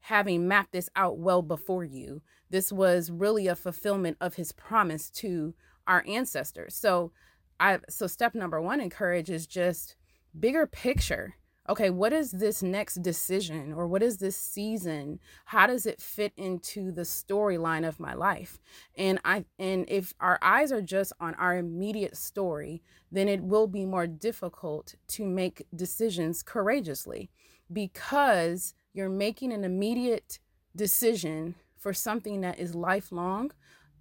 having 0.00 0.46
mapped 0.46 0.72
this 0.72 0.90
out 0.94 1.16
well 1.16 1.40
before 1.40 1.82
you. 1.82 2.20
This 2.50 2.70
was 2.70 3.10
really 3.10 3.46
a 3.46 3.56
fulfillment 3.56 4.18
of 4.20 4.34
his 4.34 4.52
promise 4.52 5.08
to 5.12 5.54
our 5.86 6.04
ancestors. 6.06 6.74
So 6.74 7.12
I 7.58 7.78
so 7.88 8.06
step 8.06 8.34
number 8.34 8.60
one 8.60 8.82
in 8.82 8.90
courage 8.90 9.30
is 9.30 9.46
just 9.46 9.96
bigger 10.38 10.66
picture. 10.66 11.36
Okay, 11.68 11.90
what 11.90 12.12
is 12.12 12.32
this 12.32 12.62
next 12.62 12.96
decision 12.96 13.72
or 13.72 13.86
what 13.86 14.02
is 14.02 14.16
this 14.16 14.36
season? 14.36 15.20
How 15.44 15.66
does 15.66 15.86
it 15.86 16.00
fit 16.00 16.32
into 16.36 16.90
the 16.90 17.02
storyline 17.02 17.86
of 17.86 18.00
my 18.00 18.14
life? 18.14 18.58
And 18.96 19.20
I 19.24 19.44
and 19.58 19.84
if 19.88 20.14
our 20.20 20.38
eyes 20.42 20.72
are 20.72 20.82
just 20.82 21.12
on 21.20 21.34
our 21.34 21.56
immediate 21.56 22.16
story, 22.16 22.82
then 23.12 23.28
it 23.28 23.42
will 23.42 23.66
be 23.66 23.84
more 23.84 24.06
difficult 24.06 24.94
to 25.08 25.26
make 25.26 25.66
decisions 25.74 26.42
courageously 26.42 27.30
because 27.72 28.74
you're 28.92 29.10
making 29.10 29.52
an 29.52 29.62
immediate 29.62 30.38
decision 30.74 31.54
for 31.76 31.92
something 31.92 32.40
that 32.40 32.58
is 32.58 32.74
lifelong 32.74 33.52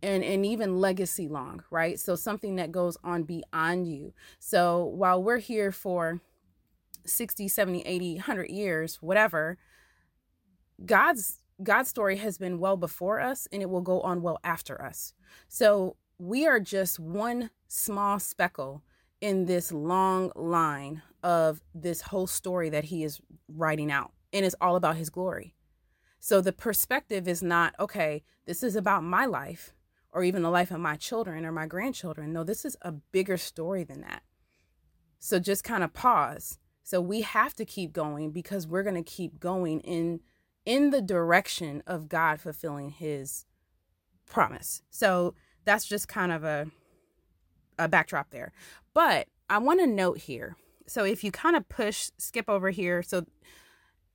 and 0.01 0.23
and 0.23 0.45
even 0.45 0.79
legacy 0.79 1.27
long 1.27 1.61
right 1.71 1.99
so 1.99 2.15
something 2.15 2.55
that 2.55 2.71
goes 2.71 2.97
on 3.03 3.23
beyond 3.23 3.87
you 3.87 4.13
so 4.39 4.83
while 4.85 5.21
we're 5.21 5.39
here 5.39 5.71
for 5.71 6.21
60 7.09 7.47
70 7.47 7.81
80 7.81 8.15
100 8.15 8.49
years 8.49 8.95
whatever 9.01 9.57
god's 10.85 11.39
god's 11.61 11.89
story 11.89 12.17
has 12.17 12.37
been 12.37 12.59
well 12.59 12.77
before 12.77 13.19
us 13.19 13.47
and 13.51 13.61
it 13.61 13.69
will 13.69 13.81
go 13.81 14.01
on 14.01 14.21
well 14.21 14.39
after 14.43 14.81
us 14.81 15.13
so 15.47 15.95
we 16.17 16.47
are 16.47 16.59
just 16.59 16.99
one 16.99 17.49
small 17.67 18.19
speckle 18.19 18.83
in 19.21 19.45
this 19.45 19.71
long 19.71 20.31
line 20.35 21.01
of 21.23 21.61
this 21.73 22.01
whole 22.01 22.27
story 22.27 22.69
that 22.69 22.85
he 22.85 23.03
is 23.03 23.19
writing 23.47 23.91
out 23.91 24.11
and 24.31 24.45
it's 24.45 24.55
all 24.61 24.75
about 24.75 24.95
his 24.95 25.09
glory 25.09 25.55
so 26.19 26.41
the 26.41 26.53
perspective 26.53 27.27
is 27.27 27.43
not 27.43 27.73
okay 27.79 28.23
this 28.45 28.63
is 28.63 28.75
about 28.75 29.03
my 29.03 29.25
life 29.25 29.73
or 30.11 30.23
even 30.23 30.41
the 30.41 30.49
life 30.49 30.71
of 30.71 30.79
my 30.79 30.95
children 30.95 31.45
or 31.45 31.51
my 31.51 31.65
grandchildren. 31.65 32.33
No, 32.33 32.43
this 32.43 32.65
is 32.65 32.75
a 32.81 32.91
bigger 32.91 33.37
story 33.37 33.83
than 33.83 34.01
that. 34.01 34.23
So 35.19 35.39
just 35.39 35.63
kind 35.63 35.83
of 35.83 35.93
pause. 35.93 36.58
So 36.89 36.99
we 36.99 37.21
have 37.21 37.53
to 37.57 37.65
keep 37.65 37.93
going 37.93 38.31
because 38.31 38.65
we're 38.65 38.81
going 38.81 38.95
to 38.95 39.03
keep 39.03 39.39
going 39.39 39.79
in 39.81 40.21
in 40.65 40.89
the 40.89 41.03
direction 41.03 41.83
of 41.85 42.09
God 42.09 42.41
fulfilling 42.41 42.89
his 42.89 43.45
promise. 44.25 44.81
So 44.89 45.35
that's 45.65 45.85
just 45.85 46.07
kind 46.07 46.31
of 46.31 46.43
a 46.43 46.65
a 47.77 47.87
backdrop 47.87 48.31
there. 48.31 48.53
But 48.95 49.27
I 49.51 49.59
want 49.59 49.81
to 49.81 49.85
note 49.85 50.17
here. 50.17 50.57
So 50.87 51.03
if 51.03 51.23
you 51.23 51.31
kind 51.31 51.55
of 51.55 51.69
push 51.69 52.09
skip 52.17 52.49
over 52.49 52.71
here 52.71 53.03
so 53.03 53.27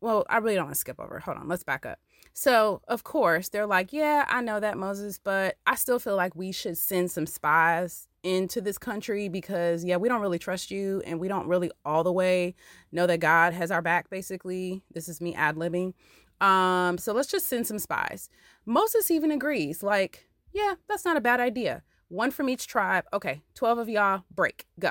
well, 0.00 0.26
I 0.28 0.38
really 0.38 0.56
don't 0.56 0.64
want 0.64 0.74
to 0.74 0.80
skip 0.80 0.98
over. 0.98 1.20
Hold 1.20 1.38
on, 1.38 1.46
let's 1.46 1.62
back 1.62 1.86
up. 1.86 2.00
So, 2.32 2.82
of 2.88 3.04
course, 3.04 3.50
they're 3.50 3.66
like, 3.66 3.92
yeah, 3.92 4.24
I 4.28 4.40
know 4.40 4.58
that, 4.58 4.76
Moses, 4.76 5.20
but 5.22 5.58
I 5.64 5.76
still 5.76 6.00
feel 6.00 6.16
like 6.16 6.34
we 6.34 6.50
should 6.50 6.76
send 6.76 7.12
some 7.12 7.26
spies 7.26 8.08
into 8.24 8.60
this 8.60 8.78
country 8.78 9.28
because, 9.28 9.84
yeah, 9.84 9.96
we 9.96 10.08
don't 10.08 10.20
really 10.20 10.38
trust 10.38 10.70
you 10.70 11.02
and 11.06 11.20
we 11.20 11.28
don't 11.28 11.46
really 11.46 11.70
all 11.84 12.02
the 12.02 12.12
way 12.12 12.54
know 12.90 13.06
that 13.06 13.20
God 13.20 13.52
has 13.52 13.70
our 13.70 13.82
back, 13.82 14.10
basically. 14.10 14.82
This 14.92 15.08
is 15.08 15.20
me 15.20 15.34
ad 15.34 15.56
libbing. 15.56 15.92
Um, 16.40 16.98
so 16.98 17.12
let's 17.12 17.30
just 17.30 17.46
send 17.46 17.66
some 17.66 17.78
spies. 17.78 18.28
Moses 18.66 19.10
even 19.10 19.30
agrees, 19.30 19.82
like, 19.82 20.28
yeah, 20.52 20.74
that's 20.88 21.04
not 21.04 21.16
a 21.16 21.20
bad 21.20 21.38
idea. 21.38 21.82
One 22.08 22.30
from 22.30 22.48
each 22.48 22.66
tribe. 22.66 23.04
Okay, 23.12 23.42
12 23.54 23.78
of 23.78 23.88
y'all, 23.88 24.24
break, 24.34 24.66
go. 24.80 24.90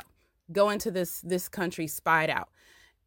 Go 0.51 0.69
into 0.69 0.91
this 0.91 1.21
this 1.21 1.47
country 1.47 1.87
spied 1.87 2.29
out. 2.29 2.49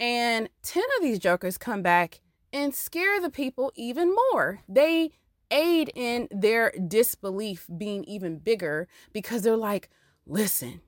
And 0.01 0.49
10 0.63 0.83
of 0.97 1.03
these 1.03 1.19
jokers 1.19 1.59
come 1.59 1.83
back 1.83 2.21
and 2.53 2.75
scare 2.75 3.21
the 3.21 3.31
people 3.31 3.73
even 3.77 4.15
more. 4.33 4.61
They 4.69 5.13
aid 5.51 5.93
in 5.95 6.29
their 6.31 6.73
disbelief 6.89 7.69
being 7.77 8.05
even 8.05 8.39
bigger 8.39 8.89
because 9.13 9.43
they're 9.43 9.57
like, 9.57 9.91
listen, 10.27 10.81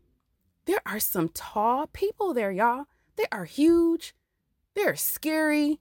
there 0.66 0.82
are 0.84 1.00
some 1.00 1.28
tall 1.30 1.86
people 1.86 2.34
there, 2.34 2.52
y'all. 2.52 2.86
They 3.16 3.26
are 3.32 3.44
huge. 3.44 4.14
They're 4.74 4.96
scary. 4.96 5.80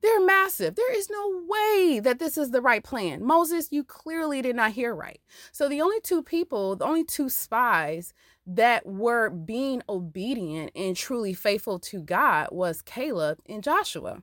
They're 0.00 0.24
massive. 0.24 0.76
There 0.76 0.96
is 0.96 1.10
no 1.10 1.42
way 1.48 2.00
that 2.00 2.20
this 2.20 2.38
is 2.38 2.52
the 2.52 2.60
right 2.60 2.84
plan. 2.84 3.24
Moses, 3.24 3.68
you 3.72 3.82
clearly 3.82 4.40
did 4.40 4.54
not 4.54 4.72
hear 4.72 4.94
right. 4.94 5.20
So 5.50 5.68
the 5.68 5.80
only 5.80 6.00
two 6.00 6.22
people, 6.22 6.76
the 6.76 6.84
only 6.84 7.02
two 7.02 7.28
spies 7.28 8.14
that 8.46 8.86
were 8.86 9.28
being 9.28 9.82
obedient 9.88 10.70
and 10.76 10.96
truly 10.96 11.34
faithful 11.34 11.78
to 11.80 12.00
God 12.00 12.48
was 12.52 12.80
Caleb 12.80 13.40
and 13.46 13.62
Joshua. 13.62 14.22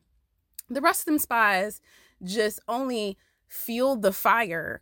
The 0.70 0.82
rest 0.82 1.02
of 1.02 1.06
them 1.06 1.20
spies 1.20 1.82
just 2.24 2.60
only 2.68 3.18
fueled 3.48 4.02
the 4.02 4.14
fire 4.14 4.82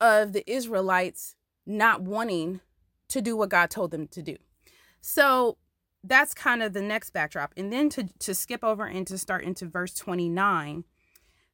of 0.00 0.32
the 0.32 0.50
Israelites 0.50 1.36
not 1.64 2.02
wanting 2.02 2.60
to 3.12 3.22
do 3.22 3.36
what 3.36 3.50
God 3.50 3.70
told 3.70 3.90
them 3.90 4.08
to 4.08 4.22
do. 4.22 4.36
So 5.00 5.58
that's 6.04 6.34
kind 6.34 6.62
of 6.62 6.72
the 6.72 6.82
next 6.82 7.10
backdrop. 7.10 7.52
And 7.56 7.72
then 7.72 7.88
to, 7.90 8.08
to 8.20 8.34
skip 8.34 8.64
over 8.64 8.84
and 8.86 9.06
to 9.06 9.18
start 9.18 9.44
into 9.44 9.66
verse 9.66 9.94
29, 9.94 10.84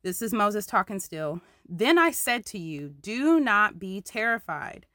this 0.03 0.23
is 0.23 0.33
Moses 0.33 0.67
talking 0.67 1.01
still. 1.01 1.41
Then 1.69 1.99
I 1.99 2.13
said 2.13 2.47
to 2.47 2.59
you, 2.59 2.95
Do 3.01 3.41
not 3.41 3.79
be 3.79 4.01
terrified. 4.01 4.87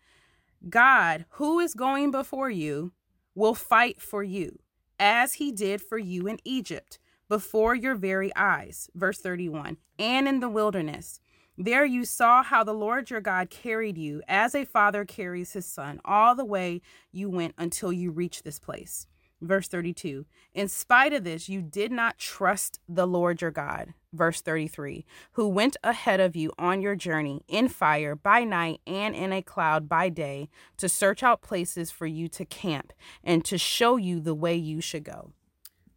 God, 0.70 1.26
who 1.32 1.60
is 1.60 1.74
going 1.74 2.12
before 2.12 2.50
you, 2.50 2.94
will 3.36 3.54
fight 3.54 4.02
for 4.02 4.24
you, 4.24 4.60
as 5.00 5.34
he 5.34 5.52
did 5.52 5.82
for 5.82 5.98
you 5.98 6.28
in 6.28 6.40
Egypt, 6.46 7.00
before 7.28 7.76
your 7.76 7.96
very 7.96 8.34
eyes. 8.36 8.90
Verse 8.96 9.20
31 9.20 9.78
And 10.00 10.28
in 10.28 10.40
the 10.40 10.50
wilderness, 10.50 11.20
there 11.58 11.86
you 11.86 12.04
saw 12.04 12.42
how 12.42 12.64
the 12.64 12.74
Lord 12.74 13.10
your 13.10 13.22
God 13.22 13.50
carried 13.50 13.98
you 13.98 14.22
as 14.28 14.56
a 14.56 14.66
father 14.66 15.06
carries 15.06 15.54
his 15.54 15.66
son 15.66 16.00
all 16.04 16.36
the 16.36 16.46
way 16.46 16.82
you 17.12 17.30
went 17.30 17.54
until 17.58 17.94
you 17.94 18.12
reached 18.12 18.44
this 18.44 18.60
place. 18.60 19.06
Verse 19.40 19.68
32 19.68 20.26
In 20.54 20.68
spite 20.68 21.14
of 21.14 21.24
this, 21.24 21.50
you 21.50 21.62
did 21.62 21.92
not 21.92 22.18
trust 22.18 22.80
the 22.88 23.06
Lord 23.06 23.42
your 23.42 23.52
God. 23.52 23.94
Verse 24.12 24.42
33 24.42 25.06
Who 25.34 25.48
went 25.48 25.78
ahead 25.84 26.20
of 26.20 26.36
you 26.36 26.54
on 26.58 26.82
your 26.82 26.96
journey 26.96 27.44
in 27.48 27.68
fire 27.68 28.16
by 28.16 28.46
night 28.46 28.80
and 28.88 29.14
in 29.16 29.32
a 29.32 29.42
cloud 29.42 29.88
by 29.88 30.10
day 30.10 30.50
to 30.78 30.90
search 30.90 31.22
out 31.22 31.42
places 31.42 31.92
for 31.92 32.08
you 32.08 32.28
to 32.30 32.46
camp 32.46 32.94
and 33.24 33.44
to 33.46 33.58
show 33.58 33.98
you 33.98 34.20
the 34.20 34.34
way 34.34 34.56
you 34.56 34.82
should 34.82 35.04
go. 35.04 35.34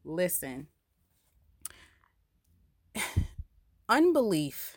Listen, 0.04 0.66
unbelief 3.88 4.76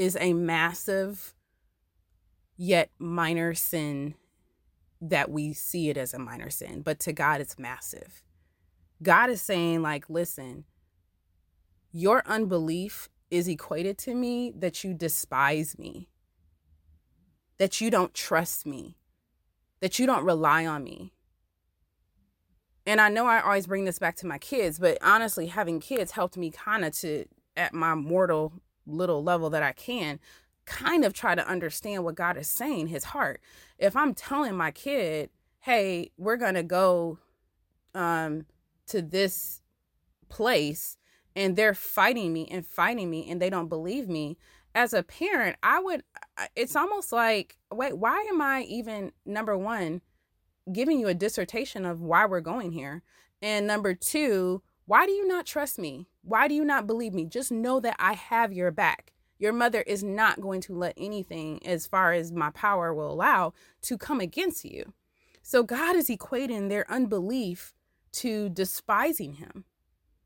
is 0.00 0.16
a 0.18 0.32
massive 0.32 1.34
yet 2.56 2.90
minor 2.98 3.52
sin 3.52 4.14
that 4.98 5.30
we 5.30 5.52
see 5.52 5.90
it 5.90 5.98
as 5.98 6.14
a 6.14 6.18
minor 6.18 6.48
sin, 6.48 6.80
but 6.80 6.98
to 7.00 7.12
God 7.12 7.42
it's 7.42 7.58
massive. 7.58 8.22
God 9.02 9.28
is 9.28 9.42
saying, 9.42 9.82
like, 9.82 10.08
listen, 10.08 10.64
your 11.92 12.22
unbelief 12.24 13.10
is 13.30 13.46
equated 13.46 13.98
to 13.98 14.14
me 14.14 14.54
that 14.56 14.82
you 14.82 14.94
despise 14.94 15.78
me, 15.78 16.08
that 17.58 17.82
you 17.82 17.90
don't 17.90 18.14
trust 18.14 18.64
me, 18.64 18.96
that 19.80 19.98
you 19.98 20.06
don't 20.06 20.24
rely 20.24 20.64
on 20.64 20.82
me. 20.82 21.12
And 22.86 23.02
I 23.02 23.10
know 23.10 23.26
I 23.26 23.42
always 23.42 23.66
bring 23.66 23.84
this 23.84 23.98
back 23.98 24.16
to 24.16 24.26
my 24.26 24.38
kids, 24.38 24.78
but 24.78 24.96
honestly, 25.02 25.48
having 25.48 25.78
kids 25.78 26.12
helped 26.12 26.38
me 26.38 26.50
kind 26.50 26.86
of 26.86 26.94
to, 27.00 27.26
at 27.54 27.74
my 27.74 27.94
mortal 27.94 28.54
little 28.90 29.22
level 29.22 29.50
that 29.50 29.62
I 29.62 29.72
can, 29.72 30.20
kind 30.66 31.04
of 31.04 31.12
try 31.12 31.34
to 31.34 31.46
understand 31.48 32.04
what 32.04 32.14
God 32.14 32.36
is 32.36 32.48
saying, 32.48 32.88
his 32.88 33.04
heart. 33.04 33.40
If 33.78 33.96
I'm 33.96 34.14
telling 34.14 34.56
my 34.56 34.70
kid, 34.70 35.30
hey, 35.60 36.10
we're 36.16 36.36
going 36.36 36.54
to 36.54 36.62
go 36.62 37.18
um, 37.94 38.46
to 38.88 39.02
this 39.02 39.62
place 40.28 40.96
and 41.34 41.56
they're 41.56 41.74
fighting 41.74 42.32
me 42.32 42.48
and 42.50 42.66
fighting 42.66 43.10
me 43.10 43.28
and 43.28 43.40
they 43.40 43.50
don't 43.50 43.68
believe 43.68 44.08
me, 44.08 44.38
as 44.74 44.92
a 44.92 45.02
parent, 45.02 45.56
I 45.62 45.80
would, 45.80 46.04
it's 46.54 46.76
almost 46.76 47.12
like, 47.12 47.56
wait, 47.72 47.98
why 47.98 48.20
am 48.28 48.40
I 48.40 48.62
even, 48.62 49.12
number 49.26 49.58
one, 49.58 50.00
giving 50.72 51.00
you 51.00 51.08
a 51.08 51.14
dissertation 51.14 51.84
of 51.84 52.00
why 52.00 52.26
we're 52.26 52.40
going 52.40 52.70
here? 52.70 53.02
And 53.42 53.66
number 53.66 53.94
two, 53.94 54.62
why 54.90 55.06
do 55.06 55.12
you 55.12 55.24
not 55.24 55.46
trust 55.46 55.78
me? 55.78 56.08
Why 56.22 56.48
do 56.48 56.54
you 56.54 56.64
not 56.64 56.88
believe 56.88 57.14
me? 57.14 57.24
Just 57.24 57.52
know 57.52 57.78
that 57.78 57.94
I 58.00 58.14
have 58.14 58.52
your 58.52 58.72
back. 58.72 59.12
Your 59.38 59.52
mother 59.52 59.82
is 59.82 60.02
not 60.02 60.40
going 60.40 60.60
to 60.62 60.74
let 60.74 60.94
anything, 60.96 61.64
as 61.64 61.86
far 61.86 62.12
as 62.12 62.32
my 62.32 62.50
power 62.50 62.92
will 62.92 63.12
allow, 63.12 63.52
to 63.82 63.96
come 63.96 64.18
against 64.18 64.64
you. 64.64 64.92
So 65.44 65.62
God 65.62 65.94
is 65.94 66.08
equating 66.08 66.68
their 66.68 66.90
unbelief 66.90 67.72
to 68.14 68.48
despising 68.48 69.34
him 69.34 69.64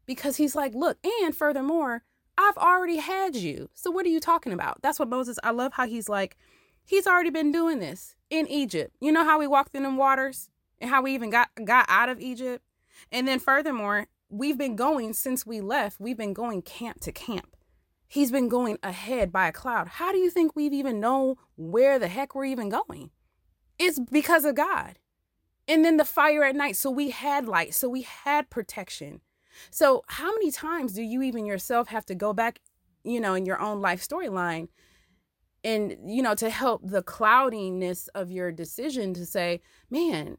because 0.07 0.37
he's 0.37 0.57
like, 0.57 0.75
look, 0.75 0.97
and 1.21 1.37
furthermore, 1.37 2.03
I've 2.39 2.57
already 2.57 2.97
had 2.97 3.37
you. 3.37 3.69
So 3.75 3.91
what 3.91 4.07
are 4.07 4.09
you 4.09 4.19
talking 4.19 4.55
about? 4.55 4.81
That's 4.81 4.99
what 4.99 5.11
Moses, 5.11 5.39
I 5.45 5.51
love 5.51 5.75
how 5.75 5.87
he's 5.87 6.09
like, 6.09 6.39
he's 6.87 7.07
already 7.07 7.29
been 7.29 7.53
doing 7.53 7.81
this 7.81 8.17
in 8.31 8.47
Egypt. 8.49 8.97
You 8.99 9.13
know 9.13 9.25
how 9.25 9.39
we 9.39 9.47
walked 9.47 9.75
in 9.75 9.83
them 9.83 9.99
waters 9.99 10.49
and 10.81 10.89
how 10.89 11.03
we 11.03 11.13
even 11.13 11.29
got 11.29 11.51
got 11.67 11.85
out 11.91 12.09
of 12.09 12.19
Egypt? 12.19 12.65
And 13.13 13.29
then 13.29 13.39
furthermore, 13.39 14.07
we've 14.35 14.59
been 14.59 14.75
going 14.75 15.13
since 15.13 15.47
we 15.47 15.61
left, 15.61 16.01
we've 16.01 16.17
been 16.17 16.33
going 16.33 16.61
camp 16.61 17.01
to 17.01 17.13
camp. 17.13 17.57
He's 18.09 18.33
been 18.33 18.49
going 18.49 18.79
ahead 18.83 19.31
by 19.31 19.47
a 19.47 19.53
cloud. 19.53 19.87
How 19.87 20.11
do 20.11 20.19
you 20.19 20.29
think 20.29 20.55
we've 20.55 20.73
even 20.73 21.01
know 21.01 21.37
where 21.57 21.99
the 21.99 22.09
heck 22.09 22.35
we're 22.35 22.45
even 22.45 22.69
going? 22.69 23.11
It's 23.79 23.99
because 23.99 24.45
of 24.45 24.57
God. 24.57 24.99
And 25.67 25.85
then 25.85 25.97
the 25.97 26.05
fire 26.05 26.45
at 26.45 26.57
night. 26.57 26.77
So 26.77 26.91
we 26.91 27.11
had 27.11 27.47
light. 27.47 27.75
So 27.75 27.89
we 27.89 28.03
had 28.03 28.51
protection. 28.51 29.21
So 29.71 30.03
how 30.09 30.33
many 30.33 30.51
times 30.51 30.93
do 30.93 31.03
you 31.03 31.23
even 31.23 31.47
yourself 31.47 31.89
have 31.89 32.05
to 32.07 32.15
go 32.15 32.33
back, 32.33 32.61
you 33.05 33.21
know, 33.21 33.35
in 33.35 33.47
your 33.47 33.61
own 33.61 33.81
life 33.81 34.07
storyline 34.07 34.69
and, 35.63 35.97
you 36.05 36.23
know, 36.23 36.35
to 36.35 36.51
help 36.51 36.83
the 36.85 37.03
cloudiness 37.03 38.09
of 38.09 38.31
your 38.31 38.51
decision 38.51 39.15
to 39.15 39.25
say, 39.25 39.61
man, 39.91 40.39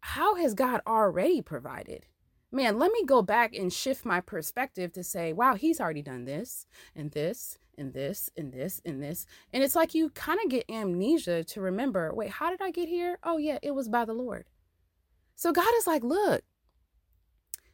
how 0.00 0.36
has 0.36 0.54
God 0.54 0.80
already 0.86 1.42
provided? 1.42 2.06
Man, 2.52 2.78
let 2.78 2.92
me 2.92 3.04
go 3.04 3.22
back 3.22 3.54
and 3.54 3.72
shift 3.72 4.04
my 4.04 4.20
perspective 4.20 4.92
to 4.92 5.02
say, 5.02 5.32
wow, 5.32 5.54
he's 5.54 5.80
already 5.80 6.02
done 6.02 6.26
this 6.26 6.66
and 6.94 7.10
this 7.12 7.58
and 7.78 7.94
this 7.94 8.30
and 8.36 8.52
this 8.52 8.80
and 8.84 9.02
this. 9.02 9.26
And 9.52 9.64
it's 9.64 9.74
like 9.74 9.94
you 9.94 10.10
kind 10.10 10.38
of 10.44 10.50
get 10.50 10.70
amnesia 10.70 11.44
to 11.44 11.60
remember, 11.60 12.14
wait, 12.14 12.30
how 12.30 12.50
did 12.50 12.60
I 12.60 12.70
get 12.70 12.88
here? 12.88 13.18
Oh, 13.24 13.38
yeah, 13.38 13.58
it 13.62 13.72
was 13.72 13.88
by 13.88 14.04
the 14.04 14.12
Lord. 14.12 14.44
So 15.34 15.50
God 15.50 15.72
is 15.78 15.86
like, 15.86 16.04
look, 16.04 16.42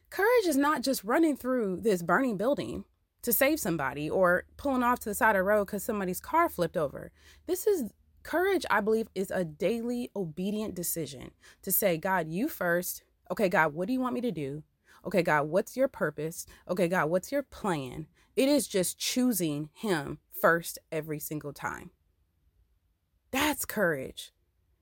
courage 0.09 0.47
is 0.47 0.57
not 0.57 0.81
just 0.81 1.03
running 1.03 1.35
through 1.35 1.81
this 1.81 2.01
burning 2.01 2.37
building 2.37 2.85
to 3.21 3.33
save 3.33 3.59
somebody 3.59 4.09
or 4.09 4.45
pulling 4.55 4.81
off 4.83 4.99
to 5.01 5.09
the 5.09 5.15
side 5.15 5.31
of 5.35 5.39
the 5.39 5.43
road 5.43 5.65
because 5.65 5.83
somebody's 5.83 6.21
car 6.21 6.47
flipped 6.47 6.77
over. 6.77 7.11
This 7.47 7.67
is 7.67 7.91
courage, 8.23 8.65
I 8.69 8.79
believe, 8.79 9.09
is 9.13 9.29
a 9.29 9.43
daily 9.43 10.09
obedient 10.15 10.73
decision 10.73 11.31
to 11.63 11.71
say, 11.71 11.97
God, 11.97 12.29
you 12.29 12.47
first. 12.47 13.03
Okay, 13.29 13.49
God, 13.49 13.73
what 13.73 13.87
do 13.87 13.93
you 13.93 13.99
want 13.99 14.15
me 14.15 14.21
to 14.21 14.31
do? 14.31 14.63
Okay, 15.05 15.23
God, 15.23 15.43
what's 15.43 15.77
your 15.77 15.87
purpose? 15.87 16.45
Okay, 16.67 16.87
God, 16.87 17.09
what's 17.09 17.31
your 17.31 17.43
plan? 17.43 18.07
It 18.35 18.49
is 18.49 18.67
just 18.67 18.97
choosing 18.99 19.69
Him 19.73 20.19
first 20.31 20.79
every 20.91 21.19
single 21.19 21.53
time. 21.53 21.91
That's 23.31 23.65
courage. 23.65 24.31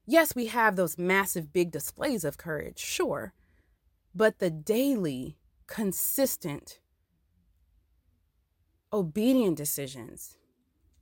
Yes, 0.05 0.35
we 0.35 0.47
have 0.47 0.75
those 0.75 0.97
massive, 0.97 1.51
big 1.51 1.71
displays 1.71 2.23
of 2.23 2.37
courage, 2.37 2.79
sure. 2.79 3.33
But 4.15 4.39
the 4.39 4.49
daily, 4.49 5.37
consistent, 5.67 6.79
obedient 8.91 9.57
decisions, 9.57 10.37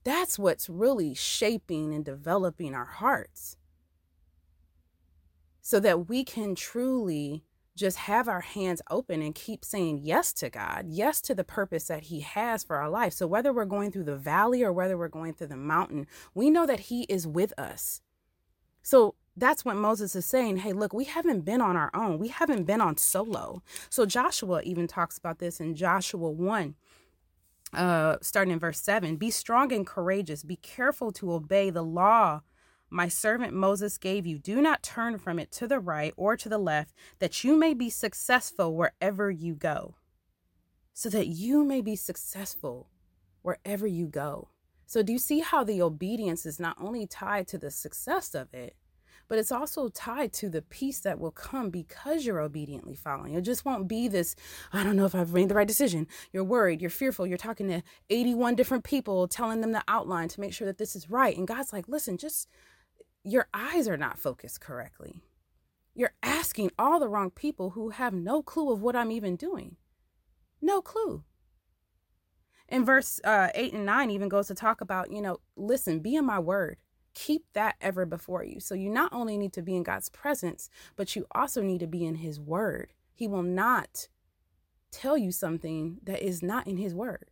that's 0.04 0.40
what's 0.40 0.70
really 0.70 1.14
shaping 1.14 1.94
and 1.94 2.04
developing 2.04 2.74
our 2.74 2.86
hearts 2.86 3.58
so 5.62 5.80
that 5.80 6.10
we 6.10 6.24
can 6.24 6.56
truly 6.56 7.45
just 7.76 7.98
have 7.98 8.28
our 8.28 8.42
hands 8.42 8.82
open 8.90 9.22
and 9.22 9.36
keep 9.36 9.66
saying 9.66 10.00
yes 10.02 10.32
to 10.34 10.50
God, 10.50 10.86
yes 10.88 11.22
to 11.22 11.36
the 11.36 11.44
purpose 11.44 11.86
that 11.86 12.04
He 12.04 12.22
has 12.22 12.64
for 12.64 12.78
our 12.78 12.90
life. 12.90 13.14
So, 13.14 13.28
whether 13.28 13.52
we're 13.52 13.66
going 13.66 13.92
through 13.92 14.06
the 14.06 14.16
valley 14.16 14.64
or 14.64 14.72
whether 14.72 14.98
we're 14.98 15.08
going 15.10 15.34
through 15.34 15.48
the 15.48 15.58
mountain, 15.58 16.08
we 16.34 16.50
know 16.50 16.66
that 16.66 16.82
He 16.82 17.04
is 17.04 17.28
with 17.28 17.58
us. 17.60 18.02
So, 18.82 19.16
that's 19.38 19.66
what 19.66 19.76
Moses 19.76 20.16
is 20.16 20.26
saying. 20.26 20.58
Hey, 20.58 20.72
look, 20.72 20.94
we 20.94 21.04
haven't 21.04 21.42
been 21.42 21.62
on 21.62 21.76
our 21.76 21.92
own, 21.94 22.18
we 22.18 22.30
haven't 22.30 22.64
been 22.64 22.82
on 22.82 22.98
solo. 22.98 23.62
So, 23.90 24.06
Joshua 24.06 24.62
even 24.64 24.88
talks 24.88 25.18
about 25.18 25.40
this 25.40 25.60
in 25.60 25.76
Joshua 25.76 26.32
1. 26.32 26.76
Uh, 27.74 28.16
starting 28.22 28.54
in 28.54 28.60
verse 28.60 28.80
7 28.80 29.18
be 29.18 29.30
strong 29.30 29.74
and 29.74 29.86
courageous, 29.86 30.44
be 30.44 30.56
careful 30.56 31.12
to 31.12 31.34
obey 31.34 31.70
the 31.70 31.82
law 31.82 32.40
my 32.96 33.10
servant 33.10 33.54
Moses 33.54 33.98
gave 33.98 34.26
you. 34.26 34.40
Do 34.40 34.62
not 34.62 34.82
turn 34.82 35.18
from 35.18 35.38
it 35.38 35.52
to 35.54 35.68
the 35.68 35.80
right 35.80 36.14
or 36.16 36.38
to 36.38 36.48
the 36.48 36.58
left, 36.58 36.94
that 37.20 37.44
you 37.44 37.58
may 37.58 37.74
be 37.74 37.90
successful 37.90 38.74
wherever 38.74 39.30
you 39.30 39.54
go. 39.54 39.96
So 40.94 41.10
that 41.10 41.28
you 41.28 41.66
may 41.66 41.82
be 41.82 41.98
successful 41.98 42.88
wherever 43.42 43.86
you 43.86 44.08
go. 44.08 44.48
So, 44.88 45.04
do 45.04 45.12
you 45.12 45.20
see 45.20 45.40
how 45.40 45.64
the 45.64 45.82
obedience 45.82 46.46
is 46.46 46.60
not 46.60 46.78
only 46.80 47.06
tied 47.06 47.48
to 47.50 47.58
the 47.58 47.70
success 47.70 48.34
of 48.34 48.54
it, 48.54 48.76
but 49.28 49.40
it's 49.40 49.52
also 49.52 49.90
tied 49.90 50.32
to 50.34 50.50
the 50.50 50.62
peace 50.62 51.00
that 51.00 51.20
will 51.20 51.32
come 51.32 51.72
because 51.72 52.26
you're 52.26 52.40
obediently 52.40 52.96
following. 52.96 53.34
It 53.34 53.42
just 53.42 53.66
won't 53.66 53.88
be 53.88 54.08
this, 54.08 54.36
I 54.72 54.84
don't 54.84 54.96
know 54.96 55.06
if 55.06 55.16
I've 55.16 55.34
made 55.34 55.50
the 55.50 55.56
right 55.56 55.68
decision. 55.68 56.08
You're 56.32 56.44
worried, 56.44 56.80
you're 56.80 56.92
fearful, 56.92 57.26
you're 57.26 57.38
talking 57.38 57.68
to 57.68 57.82
81 58.10 58.56
different 58.56 58.84
people, 58.84 59.28
telling 59.28 59.62
them 59.62 59.72
the 59.72 59.84
outline 59.88 60.30
to 60.30 60.40
make 60.40 60.54
sure 60.54 60.68
that 60.68 60.78
this 60.78 60.96
is 60.96 61.10
right. 61.10 61.36
And 61.36 61.48
God's 61.48 61.74
like, 61.74 61.88
listen, 61.88 62.18
just 62.18 62.48
your 63.26 63.48
eyes 63.54 63.88
are 63.88 63.98
not 63.98 64.20
focused 64.20 64.62
correctly. 64.62 65.24
You're 65.96 66.14
asking 66.22 66.72
all 66.78 67.00
the 67.00 67.10
wrong 67.10 67.32
people 67.32 67.72
who 67.72 67.90
have 67.90 68.14
no 68.14 68.44
clue 68.44 68.72
of 68.72 68.82
what 68.82 68.96
I'm 68.96 69.12
even 69.12 69.36
doing. 69.36 69.78
No 70.62 70.82
clue. 70.82 71.24
And 72.70 72.86
verse 72.86 73.20
uh, 73.24 73.50
8 73.56 73.74
and 73.74 73.86
9 73.86 74.12
even 74.12 74.30
goes 74.30 74.48
to 74.48 74.56
talk 74.56 74.80
about, 74.80 75.12
you 75.12 75.22
know, 75.22 75.40
listen, 75.56 76.00
be 76.00 76.16
in 76.16 76.26
my 76.26 76.40
word. 76.40 76.78
Keep 77.16 77.46
that 77.54 77.76
ever 77.82 78.06
before 78.06 78.44
you. 78.44 78.60
So 78.60 78.76
you 78.76 78.90
not 78.90 79.12
only 79.12 79.38
need 79.38 79.54
to 79.54 79.62
be 79.62 79.76
in 79.76 79.84
God's 79.84 80.10
presence, 80.10 80.70
but 80.96 81.16
you 81.16 81.26
also 81.34 81.62
need 81.62 81.80
to 81.80 81.88
be 81.88 82.06
in 82.06 82.16
his 82.16 82.40
word. 82.40 82.94
He 83.14 83.28
will 83.28 83.44
not 83.44 84.08
tell 84.92 85.18
you 85.18 85.32
something 85.32 85.98
that 86.04 86.22
is 86.22 86.44
not 86.44 86.68
in 86.68 86.78
his 86.78 86.94
word. 86.94 87.32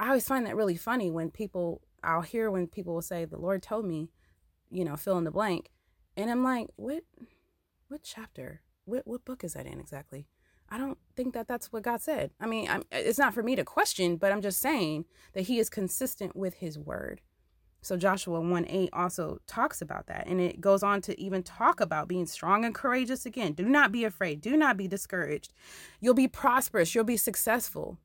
I 0.00 0.08
always 0.08 0.26
find 0.26 0.44
that 0.46 0.56
really 0.56 0.76
funny 0.76 1.10
when 1.10 1.30
people, 1.30 1.82
I'll 2.02 2.22
hear 2.22 2.50
when 2.50 2.66
people 2.66 2.94
will 2.94 3.02
say, 3.02 3.24
the 3.24 3.38
Lord 3.38 3.62
told 3.62 3.84
me, 3.86 4.10
you 4.70 4.84
know, 4.84 4.96
fill 4.96 5.18
in 5.18 5.24
the 5.24 5.30
blank. 5.30 5.70
And 6.16 6.30
I'm 6.30 6.42
like, 6.42 6.68
what, 6.76 7.04
what 7.88 8.02
chapter? 8.02 8.62
What, 8.84 9.06
what 9.06 9.24
book 9.24 9.44
is 9.44 9.54
that 9.54 9.66
in 9.66 9.80
exactly? 9.80 10.26
I 10.70 10.78
don't 10.78 10.98
think 11.16 11.34
that 11.34 11.48
that's 11.48 11.72
what 11.72 11.82
God 11.82 12.00
said. 12.00 12.30
I 12.40 12.46
mean, 12.46 12.68
I'm, 12.68 12.84
it's 12.92 13.18
not 13.18 13.34
for 13.34 13.42
me 13.42 13.56
to 13.56 13.64
question, 13.64 14.16
but 14.16 14.32
I'm 14.32 14.42
just 14.42 14.60
saying 14.60 15.06
that 15.32 15.42
He 15.42 15.58
is 15.58 15.70
consistent 15.70 16.36
with 16.36 16.54
His 16.54 16.78
word. 16.78 17.20
So 17.80 17.96
Joshua 17.96 18.40
1 18.40 18.66
8 18.68 18.90
also 18.92 19.38
talks 19.46 19.80
about 19.80 20.06
that. 20.08 20.26
And 20.26 20.40
it 20.40 20.60
goes 20.60 20.82
on 20.82 21.00
to 21.02 21.18
even 21.20 21.42
talk 21.42 21.80
about 21.80 22.08
being 22.08 22.26
strong 22.26 22.64
and 22.64 22.74
courageous 22.74 23.24
again. 23.24 23.52
Do 23.52 23.68
not 23.68 23.92
be 23.92 24.04
afraid. 24.04 24.40
Do 24.40 24.56
not 24.56 24.76
be 24.76 24.88
discouraged. 24.88 25.52
You'll 26.00 26.14
be 26.14 26.28
prosperous. 26.28 26.94
You'll 26.94 27.04
be 27.04 27.16
successful. 27.16 27.98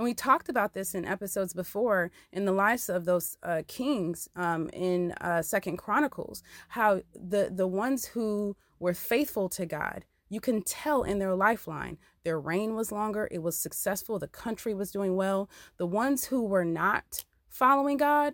And 0.00 0.06
we 0.06 0.14
talked 0.14 0.48
about 0.48 0.72
this 0.72 0.94
in 0.94 1.04
episodes 1.04 1.52
before 1.52 2.10
in 2.32 2.46
the 2.46 2.52
lives 2.52 2.88
of 2.88 3.04
those 3.04 3.36
uh, 3.42 3.60
kings 3.68 4.30
um, 4.34 4.70
in 4.72 5.12
uh, 5.20 5.42
Second 5.42 5.76
Chronicles, 5.76 6.42
how 6.68 7.02
the 7.12 7.50
the 7.54 7.66
ones 7.66 8.06
who 8.06 8.56
were 8.78 8.94
faithful 8.94 9.50
to 9.50 9.66
God, 9.66 10.06
you 10.30 10.40
can 10.40 10.62
tell 10.62 11.02
in 11.02 11.18
their 11.18 11.34
lifeline, 11.34 11.98
their 12.24 12.40
reign 12.40 12.74
was 12.74 12.90
longer, 12.90 13.28
it 13.30 13.42
was 13.42 13.58
successful, 13.58 14.18
the 14.18 14.26
country 14.26 14.72
was 14.72 14.90
doing 14.90 15.16
well. 15.16 15.50
The 15.76 15.84
ones 15.84 16.24
who 16.24 16.44
were 16.44 16.64
not 16.64 17.26
following 17.50 17.98
God 17.98 18.32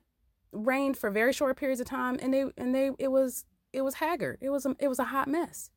reigned 0.52 0.96
for 0.96 1.10
very 1.10 1.32
short 1.32 1.56
periods 1.56 1.80
of 1.80 1.88
time, 1.88 2.16
and 2.22 2.32
they 2.32 2.44
and 2.56 2.76
they 2.76 2.92
it 2.96 3.08
was 3.08 3.44
it 3.72 3.82
was 3.82 3.94
haggard. 3.94 4.38
It 4.40 4.50
was 4.50 4.66
a, 4.66 4.76
it 4.78 4.86
was 4.86 5.00
a 5.00 5.06
hot 5.06 5.26
mess. 5.26 5.70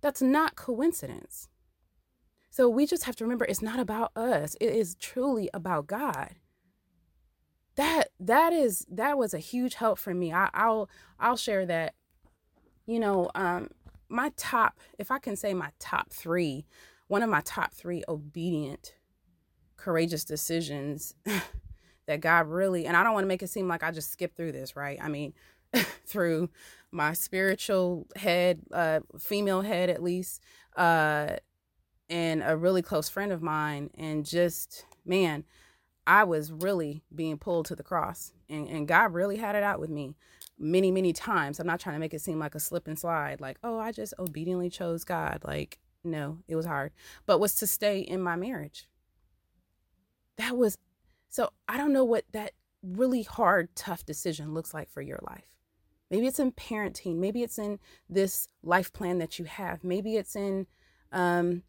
That's 0.00 0.22
not 0.22 0.56
coincidence. 0.56 1.50
So 2.50 2.68
we 2.68 2.84
just 2.84 3.04
have 3.04 3.16
to 3.16 3.24
remember 3.24 3.44
it's 3.44 3.62
not 3.62 3.78
about 3.78 4.10
us. 4.16 4.56
It 4.60 4.74
is 4.74 4.96
truly 4.96 5.48
about 5.54 5.86
God. 5.86 6.34
That 7.76 8.08
that 8.18 8.52
is 8.52 8.84
that 8.90 9.16
was 9.16 9.32
a 9.32 9.38
huge 9.38 9.74
help 9.74 9.98
for 9.98 10.12
me. 10.12 10.32
I, 10.32 10.50
I'll 10.52 10.90
I'll 11.18 11.36
share 11.36 11.64
that. 11.66 11.94
You 12.86 12.98
know, 12.98 13.30
um, 13.36 13.70
my 14.08 14.32
top, 14.36 14.80
if 14.98 15.12
I 15.12 15.18
can 15.20 15.36
say 15.36 15.54
my 15.54 15.70
top 15.78 16.10
three, 16.10 16.66
one 17.06 17.22
of 17.22 17.30
my 17.30 17.40
top 17.42 17.72
three 17.72 18.02
obedient, 18.08 18.96
courageous 19.76 20.24
decisions 20.24 21.14
that 22.06 22.20
God 22.20 22.48
really, 22.48 22.86
and 22.86 22.96
I 22.96 23.04
don't 23.04 23.14
want 23.14 23.22
to 23.24 23.28
make 23.28 23.42
it 23.42 23.48
seem 23.50 23.68
like 23.68 23.84
I 23.84 23.92
just 23.92 24.10
skipped 24.10 24.36
through 24.36 24.52
this, 24.52 24.74
right? 24.74 24.98
I 25.00 25.08
mean, 25.08 25.32
through 26.06 26.50
my 26.90 27.12
spiritual 27.12 28.08
head, 28.16 28.60
uh, 28.72 29.00
female 29.20 29.62
head 29.62 29.88
at 29.88 30.02
least, 30.02 30.42
uh, 30.76 31.36
and 32.10 32.42
a 32.44 32.56
really 32.56 32.82
close 32.82 33.08
friend 33.08 33.32
of 33.32 33.40
mine, 33.40 33.88
and 33.96 34.26
just, 34.26 34.84
man, 35.06 35.44
I 36.06 36.24
was 36.24 36.52
really 36.52 37.02
being 37.14 37.38
pulled 37.38 37.66
to 37.66 37.76
the 37.76 37.82
cross, 37.82 38.32
and, 38.48 38.68
and 38.68 38.86
God 38.86 39.14
really 39.14 39.36
had 39.36 39.54
it 39.54 39.62
out 39.62 39.80
with 39.80 39.88
me 39.88 40.16
many, 40.58 40.90
many 40.90 41.12
times. 41.12 41.58
I'm 41.58 41.66
not 41.66 41.80
trying 41.80 41.94
to 41.94 42.00
make 42.00 42.12
it 42.12 42.20
seem 42.20 42.38
like 42.38 42.54
a 42.54 42.60
slip 42.60 42.86
and 42.86 42.98
slide, 42.98 43.40
like, 43.40 43.58
oh, 43.64 43.78
I 43.78 43.92
just 43.92 44.12
obediently 44.18 44.68
chose 44.68 45.04
God. 45.04 45.40
Like, 45.44 45.78
no, 46.04 46.38
it 46.48 46.56
was 46.56 46.66
hard, 46.66 46.92
but 47.26 47.38
was 47.40 47.54
to 47.56 47.66
stay 47.66 48.00
in 48.00 48.20
my 48.20 48.36
marriage. 48.36 48.88
That 50.36 50.56
was 50.56 50.76
so 51.28 51.50
I 51.68 51.76
don't 51.76 51.92
know 51.92 52.04
what 52.04 52.24
that 52.32 52.52
really 52.82 53.22
hard, 53.22 53.74
tough 53.76 54.04
decision 54.04 54.52
looks 54.52 54.74
like 54.74 54.90
for 54.90 55.00
your 55.00 55.20
life. 55.22 55.56
Maybe 56.10 56.26
it's 56.26 56.40
in 56.40 56.52
parenting. 56.52 57.16
Maybe 57.16 57.42
it's 57.42 57.58
in 57.58 57.78
this 58.08 58.48
life 58.62 58.92
plan 58.92 59.18
that 59.18 59.38
you 59.38 59.44
have. 59.44 59.84
Maybe 59.84 60.16
it's 60.16 60.34
in, 60.34 60.66
um, 61.12 61.62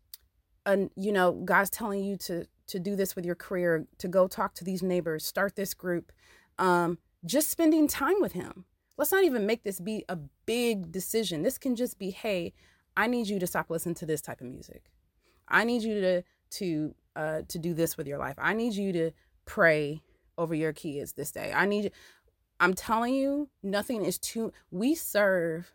an, 0.65 0.89
you 0.95 1.12
know, 1.12 1.32
God's 1.32 1.69
telling 1.69 2.04
you 2.04 2.17
to 2.17 2.45
to 2.67 2.80
do 2.80 2.95
this 2.95 3.15
with 3.15 3.26
your 3.26 3.36
career, 3.36 3.86
to 3.97 4.08
go 4.08 4.28
talk 4.28 4.54
to 4.56 4.63
these 4.63 4.82
neighbors, 4.82 5.26
start 5.26 5.56
this 5.56 5.74
group. 5.74 6.12
Um, 6.58 7.00
just 7.26 7.50
spending 7.50 7.88
time 7.88 8.21
with 8.21 8.32
Him 8.32 8.65
let's 9.02 9.12
not 9.12 9.24
even 9.24 9.47
make 9.47 9.63
this 9.63 9.80
be 9.80 10.06
a 10.10 10.15
big 10.45 10.91
decision. 10.91 11.41
This 11.41 11.58
can 11.58 11.76
just 11.76 11.97
be, 11.97 12.12
hey, 12.12 12.54
I 12.95 13.08
need 13.08 13.28
you 13.28 13.39
to 13.39 13.47
stop 13.47 13.71
listening 13.71 13.95
to 13.95 14.06
this 14.06 14.21
type 14.21 14.41
of 14.41 14.47
music. 14.47 14.91
I 15.47 15.63
need 15.63 15.82
you 15.82 16.00
to 16.02 16.24
to 16.52 16.95
uh, 17.15 17.41
to 17.47 17.58
do 17.58 17.74
this 17.74 17.97
with 17.97 18.08
your 18.08 18.19
life. 18.19 18.36
I 18.38 18.54
need 18.54 18.74
you 18.74 18.93
to 18.93 19.12
pray 19.45 20.04
over 20.38 20.54
your 20.54 20.71
kids 20.71 21.13
this 21.13 21.32
day. 21.32 21.52
I 21.54 21.65
need. 21.65 21.91
I'm 22.60 22.76
telling 22.76 23.15
you, 23.15 23.50
nothing 23.63 24.06
is 24.06 24.19
too. 24.19 24.54
We 24.69 24.93
serve 24.93 25.71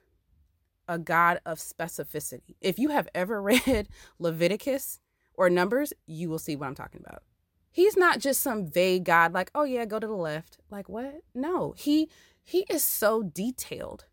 a 0.89 0.99
God 0.99 1.41
of 1.45 1.59
specificity. 1.59 2.57
If 2.61 2.79
you 2.79 2.91
have 2.91 3.09
ever 3.15 3.41
read 3.67 3.89
Leviticus 4.19 5.01
or 5.35 5.51
Numbers, 5.51 5.93
you 6.07 6.29
will 6.29 6.39
see 6.39 6.57
what 6.57 6.67
I'm 6.67 6.75
talking 6.75 7.03
about. 7.07 7.23
He's 7.71 7.97
not 7.97 8.21
just 8.21 8.41
some 8.41 8.67
vague 8.67 9.05
God 9.05 9.35
like, 9.35 9.51
oh 9.55 9.65
yeah, 9.65 9.85
go 9.85 9.99
to 9.99 10.07
the 10.07 10.15
left. 10.15 10.59
Like 10.71 10.89
what? 10.89 11.23
No, 11.35 11.75
he 11.77 12.09
he 12.43 12.65
is 12.71 12.83
so 12.83 13.23
detailed. 13.23 14.07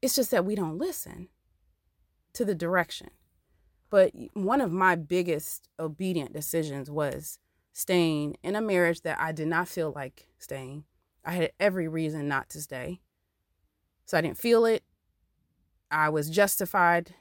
It's 0.00 0.14
just 0.14 0.30
that 0.30 0.44
we 0.44 0.54
don't 0.54 0.78
listen 0.78 1.28
to 2.34 2.44
the 2.44 2.54
direction. 2.54 3.08
But 3.90 4.12
one 4.34 4.60
of 4.60 4.70
my 4.70 4.94
biggest 4.94 5.68
obedient 5.78 6.32
decisions 6.32 6.90
was 6.90 7.38
staying 7.72 8.36
in 8.42 8.54
a 8.54 8.60
marriage 8.60 9.02
that 9.02 9.20
I 9.20 9.32
did 9.32 9.48
not 9.48 9.68
feel 9.68 9.92
like 9.94 10.28
staying. 10.38 10.84
I 11.24 11.32
had 11.32 11.52
every 11.58 11.88
reason 11.88 12.28
not 12.28 12.48
to 12.50 12.60
stay. 12.60 13.00
So 14.06 14.16
I 14.16 14.20
didn't 14.20 14.38
feel 14.38 14.64
it. 14.64 14.84
I 15.90 16.08
was 16.08 16.30
justified 16.30 17.14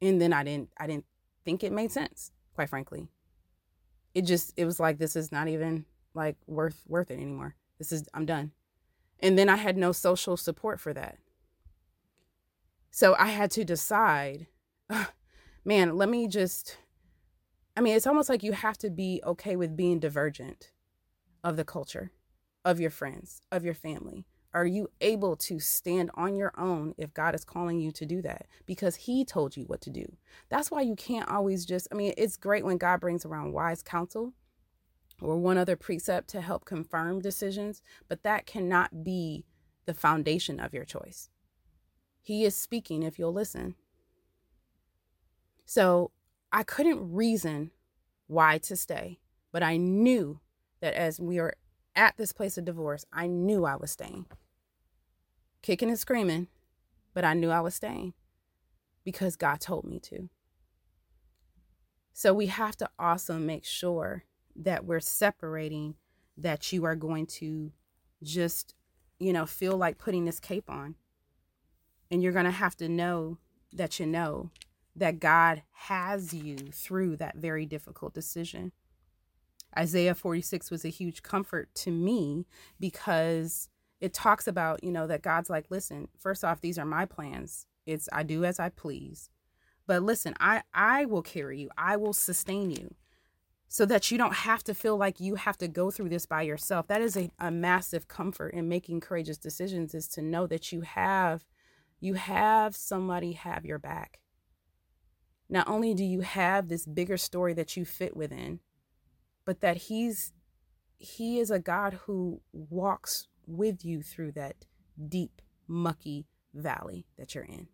and 0.00 0.20
then 0.20 0.32
I 0.32 0.44
didn't 0.44 0.70
I 0.78 0.86
didn't 0.86 1.06
think 1.44 1.62
it 1.62 1.72
made 1.72 1.92
sense, 1.92 2.32
quite 2.54 2.68
frankly. 2.68 3.08
It 4.14 4.22
just 4.22 4.52
it 4.56 4.64
was 4.64 4.80
like 4.80 4.98
this 4.98 5.16
is 5.16 5.30
not 5.30 5.48
even 5.48 5.84
like 6.14 6.36
worth 6.46 6.82
worth 6.88 7.10
it 7.10 7.14
anymore. 7.14 7.56
This 7.78 7.92
is 7.92 8.08
I'm 8.14 8.26
done. 8.26 8.52
And 9.20 9.38
then 9.38 9.48
I 9.48 9.56
had 9.56 9.76
no 9.76 9.92
social 9.92 10.36
support 10.36 10.80
for 10.80 10.94
that. 10.94 11.18
So 12.90 13.14
I 13.18 13.28
had 13.28 13.50
to 13.52 13.64
decide, 13.64 14.46
man, 15.64 15.96
let 15.96 16.08
me 16.08 16.26
just, 16.26 16.78
I 17.76 17.80
mean, 17.80 17.94
it's 17.94 18.06
almost 18.06 18.28
like 18.28 18.42
you 18.42 18.52
have 18.52 18.78
to 18.78 18.90
be 18.90 19.20
okay 19.24 19.56
with 19.56 19.76
being 19.76 20.00
divergent 20.00 20.72
of 21.44 21.56
the 21.56 21.64
culture, 21.64 22.12
of 22.64 22.80
your 22.80 22.90
friends, 22.90 23.42
of 23.52 23.64
your 23.64 23.74
family. 23.74 24.26
Are 24.52 24.66
you 24.66 24.88
able 25.00 25.36
to 25.36 25.60
stand 25.60 26.10
on 26.14 26.34
your 26.34 26.52
own 26.58 26.94
if 26.98 27.14
God 27.14 27.34
is 27.34 27.44
calling 27.44 27.78
you 27.80 27.92
to 27.92 28.04
do 28.04 28.20
that? 28.22 28.46
Because 28.66 28.96
He 28.96 29.24
told 29.24 29.56
you 29.56 29.64
what 29.64 29.80
to 29.82 29.90
do. 29.90 30.16
That's 30.48 30.70
why 30.70 30.80
you 30.80 30.96
can't 30.96 31.28
always 31.28 31.64
just, 31.64 31.86
I 31.92 31.94
mean, 31.94 32.14
it's 32.16 32.36
great 32.36 32.64
when 32.64 32.78
God 32.78 33.00
brings 33.00 33.24
around 33.24 33.52
wise 33.52 33.82
counsel 33.82 34.32
or 35.20 35.36
one 35.36 35.58
other 35.58 35.76
precept 35.76 36.28
to 36.30 36.40
help 36.40 36.64
confirm 36.64 37.20
decisions, 37.20 37.80
but 38.08 38.22
that 38.24 38.46
cannot 38.46 39.04
be 39.04 39.44
the 39.86 39.94
foundation 39.94 40.58
of 40.58 40.74
your 40.74 40.84
choice. 40.84 41.30
He 42.20 42.44
is 42.44 42.56
speaking 42.56 43.02
if 43.02 43.18
you'll 43.18 43.32
listen. 43.32 43.76
So 45.64 46.10
I 46.52 46.64
couldn't 46.64 47.12
reason 47.12 47.70
why 48.26 48.58
to 48.58 48.76
stay, 48.76 49.20
but 49.52 49.62
I 49.62 49.76
knew 49.76 50.40
that 50.80 50.94
as 50.94 51.20
we 51.20 51.38
are 51.38 51.54
at 51.94 52.16
this 52.16 52.32
place 52.32 52.56
of 52.58 52.64
divorce, 52.64 53.04
I 53.12 53.26
knew 53.26 53.64
I 53.64 53.76
was 53.76 53.90
staying. 53.90 54.26
Kicking 55.62 55.88
and 55.88 55.98
screaming, 55.98 56.48
but 57.14 57.24
I 57.24 57.34
knew 57.34 57.50
I 57.50 57.60
was 57.60 57.74
staying 57.74 58.14
because 59.04 59.36
God 59.36 59.60
told 59.60 59.84
me 59.84 59.98
to. 60.00 60.28
So 62.12 62.32
we 62.34 62.46
have 62.46 62.76
to 62.76 62.88
also 62.98 63.38
make 63.38 63.64
sure 63.64 64.24
that 64.56 64.84
we're 64.84 65.00
separating 65.00 65.94
that 66.36 66.72
you 66.72 66.84
are 66.84 66.96
going 66.96 67.26
to 67.26 67.72
just, 68.22 68.74
you 69.18 69.32
know, 69.32 69.46
feel 69.46 69.76
like 69.76 69.98
putting 69.98 70.24
this 70.24 70.40
cape 70.40 70.68
on. 70.68 70.96
And 72.10 72.22
you're 72.22 72.32
going 72.32 72.44
to 72.44 72.50
have 72.50 72.76
to 72.76 72.88
know 72.88 73.38
that 73.72 74.00
you 74.00 74.06
know 74.06 74.50
that 74.96 75.20
God 75.20 75.62
has 75.72 76.34
you 76.34 76.56
through 76.56 77.16
that 77.16 77.36
very 77.36 77.64
difficult 77.64 78.12
decision. 78.12 78.72
Isaiah 79.78 80.14
46 80.14 80.70
was 80.70 80.84
a 80.84 80.88
huge 80.88 81.22
comfort 81.22 81.74
to 81.76 81.90
me 81.90 82.46
because 82.78 83.68
it 84.00 84.14
talks 84.14 84.46
about, 84.46 84.82
you 84.82 84.90
know, 84.90 85.06
that 85.06 85.22
God's 85.22 85.50
like, 85.50 85.66
listen, 85.70 86.08
first 86.18 86.44
off, 86.44 86.60
these 86.60 86.78
are 86.78 86.86
my 86.86 87.04
plans. 87.04 87.66
It's 87.86 88.08
I 88.12 88.22
do 88.22 88.44
as 88.44 88.58
I 88.58 88.70
please. 88.70 89.30
But 89.86 90.02
listen, 90.02 90.34
I 90.40 90.62
I 90.72 91.04
will 91.04 91.22
carry 91.22 91.60
you. 91.60 91.70
I 91.76 91.96
will 91.96 92.12
sustain 92.12 92.70
you 92.70 92.94
so 93.68 93.86
that 93.86 94.10
you 94.10 94.18
don't 94.18 94.34
have 94.34 94.64
to 94.64 94.74
feel 94.74 94.96
like 94.96 95.20
you 95.20 95.36
have 95.36 95.56
to 95.58 95.68
go 95.68 95.90
through 95.90 96.08
this 96.08 96.26
by 96.26 96.42
yourself. 96.42 96.88
That 96.88 97.02
is 97.02 97.16
a, 97.16 97.30
a 97.38 97.52
massive 97.52 98.08
comfort 98.08 98.52
in 98.52 98.68
making 98.68 99.00
courageous 99.00 99.38
decisions 99.38 99.94
is 99.94 100.08
to 100.08 100.22
know 100.22 100.46
that 100.48 100.72
you 100.72 100.80
have 100.80 101.44
you 102.00 102.14
have 102.14 102.74
somebody 102.74 103.32
have 103.32 103.66
your 103.66 103.78
back. 103.78 104.20
Not 105.48 105.68
only 105.68 105.94
do 105.94 106.04
you 106.04 106.20
have 106.20 106.68
this 106.68 106.86
bigger 106.86 107.16
story 107.16 107.52
that 107.54 107.76
you 107.76 107.84
fit 107.84 108.16
within, 108.16 108.60
but 109.44 109.60
that 109.60 109.76
he's 109.76 110.32
he 110.98 111.38
is 111.38 111.50
a 111.50 111.58
God 111.58 112.00
who 112.04 112.42
walks 112.52 113.26
with 113.46 113.84
you 113.84 114.02
through 114.02 114.32
that 114.32 114.66
deep, 115.08 115.40
mucky 115.66 116.26
valley 116.52 117.06
that 117.16 117.34
you're 117.34 117.44
in. 117.44 117.68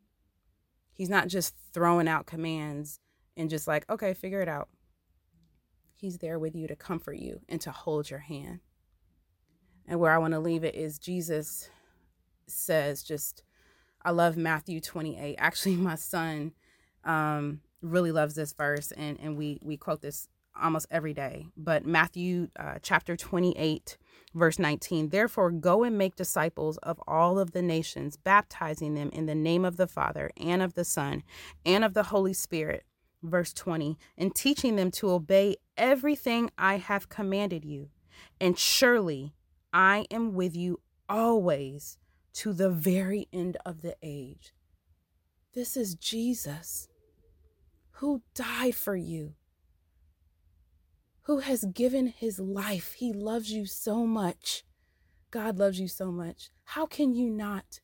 He's 0.92 1.11
not 1.11 1.29
just 1.29 1.55
throwing 1.72 2.09
out 2.09 2.26
commands 2.26 3.00
and 3.37 3.50
just 3.50 3.66
like, 3.66 3.85
okay, 3.90 4.14
figure 4.14 4.40
it 4.40 4.48
out. 4.48 4.68
He's 5.94 6.18
there 6.18 6.38
with 6.38 6.55
you 6.55 6.68
to 6.68 6.76
comfort 6.76 7.16
you 7.16 7.40
and 7.48 7.61
to 7.62 7.70
hold 7.70 8.11
your 8.11 8.20
hand. 8.20 8.61
And 9.87 10.00
where 10.00 10.12
I 10.12 10.18
want 10.18 10.35
to 10.35 10.40
leave 10.40 10.64
it 10.64 10.74
is 10.74 10.98
Jesus 10.98 11.68
says, 12.46 13.02
just, 13.02 13.42
I 14.05 14.11
love 14.11 14.37
Matthew 14.37 14.81
28. 14.81 15.37
Actually, 15.38 15.76
my 15.76 15.96
son 15.96 16.52
um, 17.05 17.61
really 17.83 18.12
loves 18.12 18.35
this 18.35 18.52
verse, 18.52 18.92
and, 18.92 19.18
and 19.20 19.37
we, 19.37 19.59
we 19.62 19.76
quote 19.76 20.00
this 20.00 20.29
almost 20.60 20.86
every 20.90 21.14
day. 21.14 21.46
But 21.56 21.86
Matthew 21.86 22.48
uh, 22.58 22.76
chapter 22.82 23.16
28, 23.16 23.96
verse 24.34 24.58
19 24.58 25.08
Therefore, 25.08 25.50
go 25.50 25.84
and 25.84 25.96
make 25.98 26.16
disciples 26.16 26.76
of 26.78 27.00
all 27.06 27.38
of 27.38 27.52
the 27.52 27.62
nations, 27.62 28.16
baptizing 28.16 28.94
them 28.94 29.10
in 29.12 29.26
the 29.26 29.34
name 29.34 29.64
of 29.64 29.76
the 29.76 29.86
Father 29.86 30.30
and 30.36 30.62
of 30.62 30.74
the 30.74 30.84
Son 30.84 31.22
and 31.64 31.84
of 31.84 31.94
the 31.94 32.04
Holy 32.04 32.32
Spirit. 32.32 32.84
Verse 33.22 33.52
20, 33.54 33.98
and 34.16 34.34
teaching 34.34 34.76
them 34.76 34.90
to 34.92 35.10
obey 35.10 35.56
everything 35.76 36.50
I 36.56 36.76
have 36.76 37.08
commanded 37.08 37.64
you. 37.64 37.88
And 38.40 38.58
surely 38.58 39.32
I 39.72 40.06
am 40.10 40.34
with 40.34 40.54
you 40.54 40.80
always 41.08 41.98
to 42.34 42.52
the 42.52 42.70
very 42.70 43.26
end 43.32 43.56
of 43.64 43.82
the 43.82 43.96
age. 44.02 44.52
This 45.54 45.76
is 45.76 45.94
Jesus 45.94 46.88
who 47.92 48.22
died 48.34 48.74
for 48.74 48.94
you 48.94 49.34
who 51.26 51.40
has 51.40 51.64
given 51.64 52.06
his 52.06 52.38
life. 52.38 52.92
He 52.94 53.12
loves 53.12 53.50
you 53.50 53.66
so 53.66 54.06
much. 54.06 54.64
God 55.32 55.58
loves 55.58 55.80
you 55.80 55.88
so 55.88 56.12
much. 56.12 56.50
How 56.62 56.86
can 56.86 57.16
you 57.16 57.28
not 57.28 57.80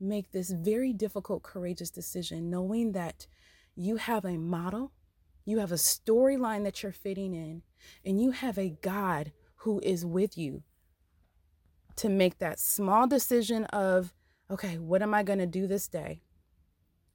make 0.00 0.32
this 0.32 0.50
very 0.50 0.94
difficult, 0.94 1.42
courageous 1.42 1.90
decision 1.90 2.48
knowing 2.48 2.92
that 2.92 3.26
you 3.74 3.96
have 3.96 4.24
a 4.24 4.38
model, 4.38 4.92
you 5.44 5.58
have 5.58 5.72
a 5.72 5.76
storyline 5.76 6.64
that 6.64 6.82
you're 6.82 6.90
fitting 6.90 7.34
in, 7.34 7.62
and 8.02 8.18
you 8.20 8.30
have 8.30 8.56
a 8.58 8.76
God 8.80 9.32
who 9.56 9.78
is 9.80 10.06
with 10.06 10.38
you 10.38 10.62
to 11.96 12.08
make 12.08 12.38
that 12.38 12.58
small 12.58 13.06
decision 13.06 13.64
of, 13.66 14.14
okay, 14.50 14.78
what 14.78 15.02
am 15.02 15.12
I 15.12 15.22
going 15.22 15.38
to 15.38 15.46
do 15.46 15.66
this 15.66 15.86
day? 15.86 16.22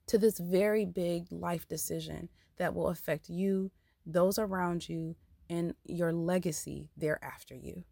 To 0.08 0.20
this 0.20 0.38
very 0.38 0.86
big 0.86 1.32
life 1.32 1.68
decision 1.68 2.30
that 2.58 2.76
will 2.76 2.90
affect 2.90 3.30
you, 3.30 3.72
those 4.06 4.38
around 4.38 4.88
you, 4.88 5.16
and 5.52 5.76
your 5.86 6.14
legacy 6.14 6.90
thereafter 6.96 7.56
you. 7.56 7.84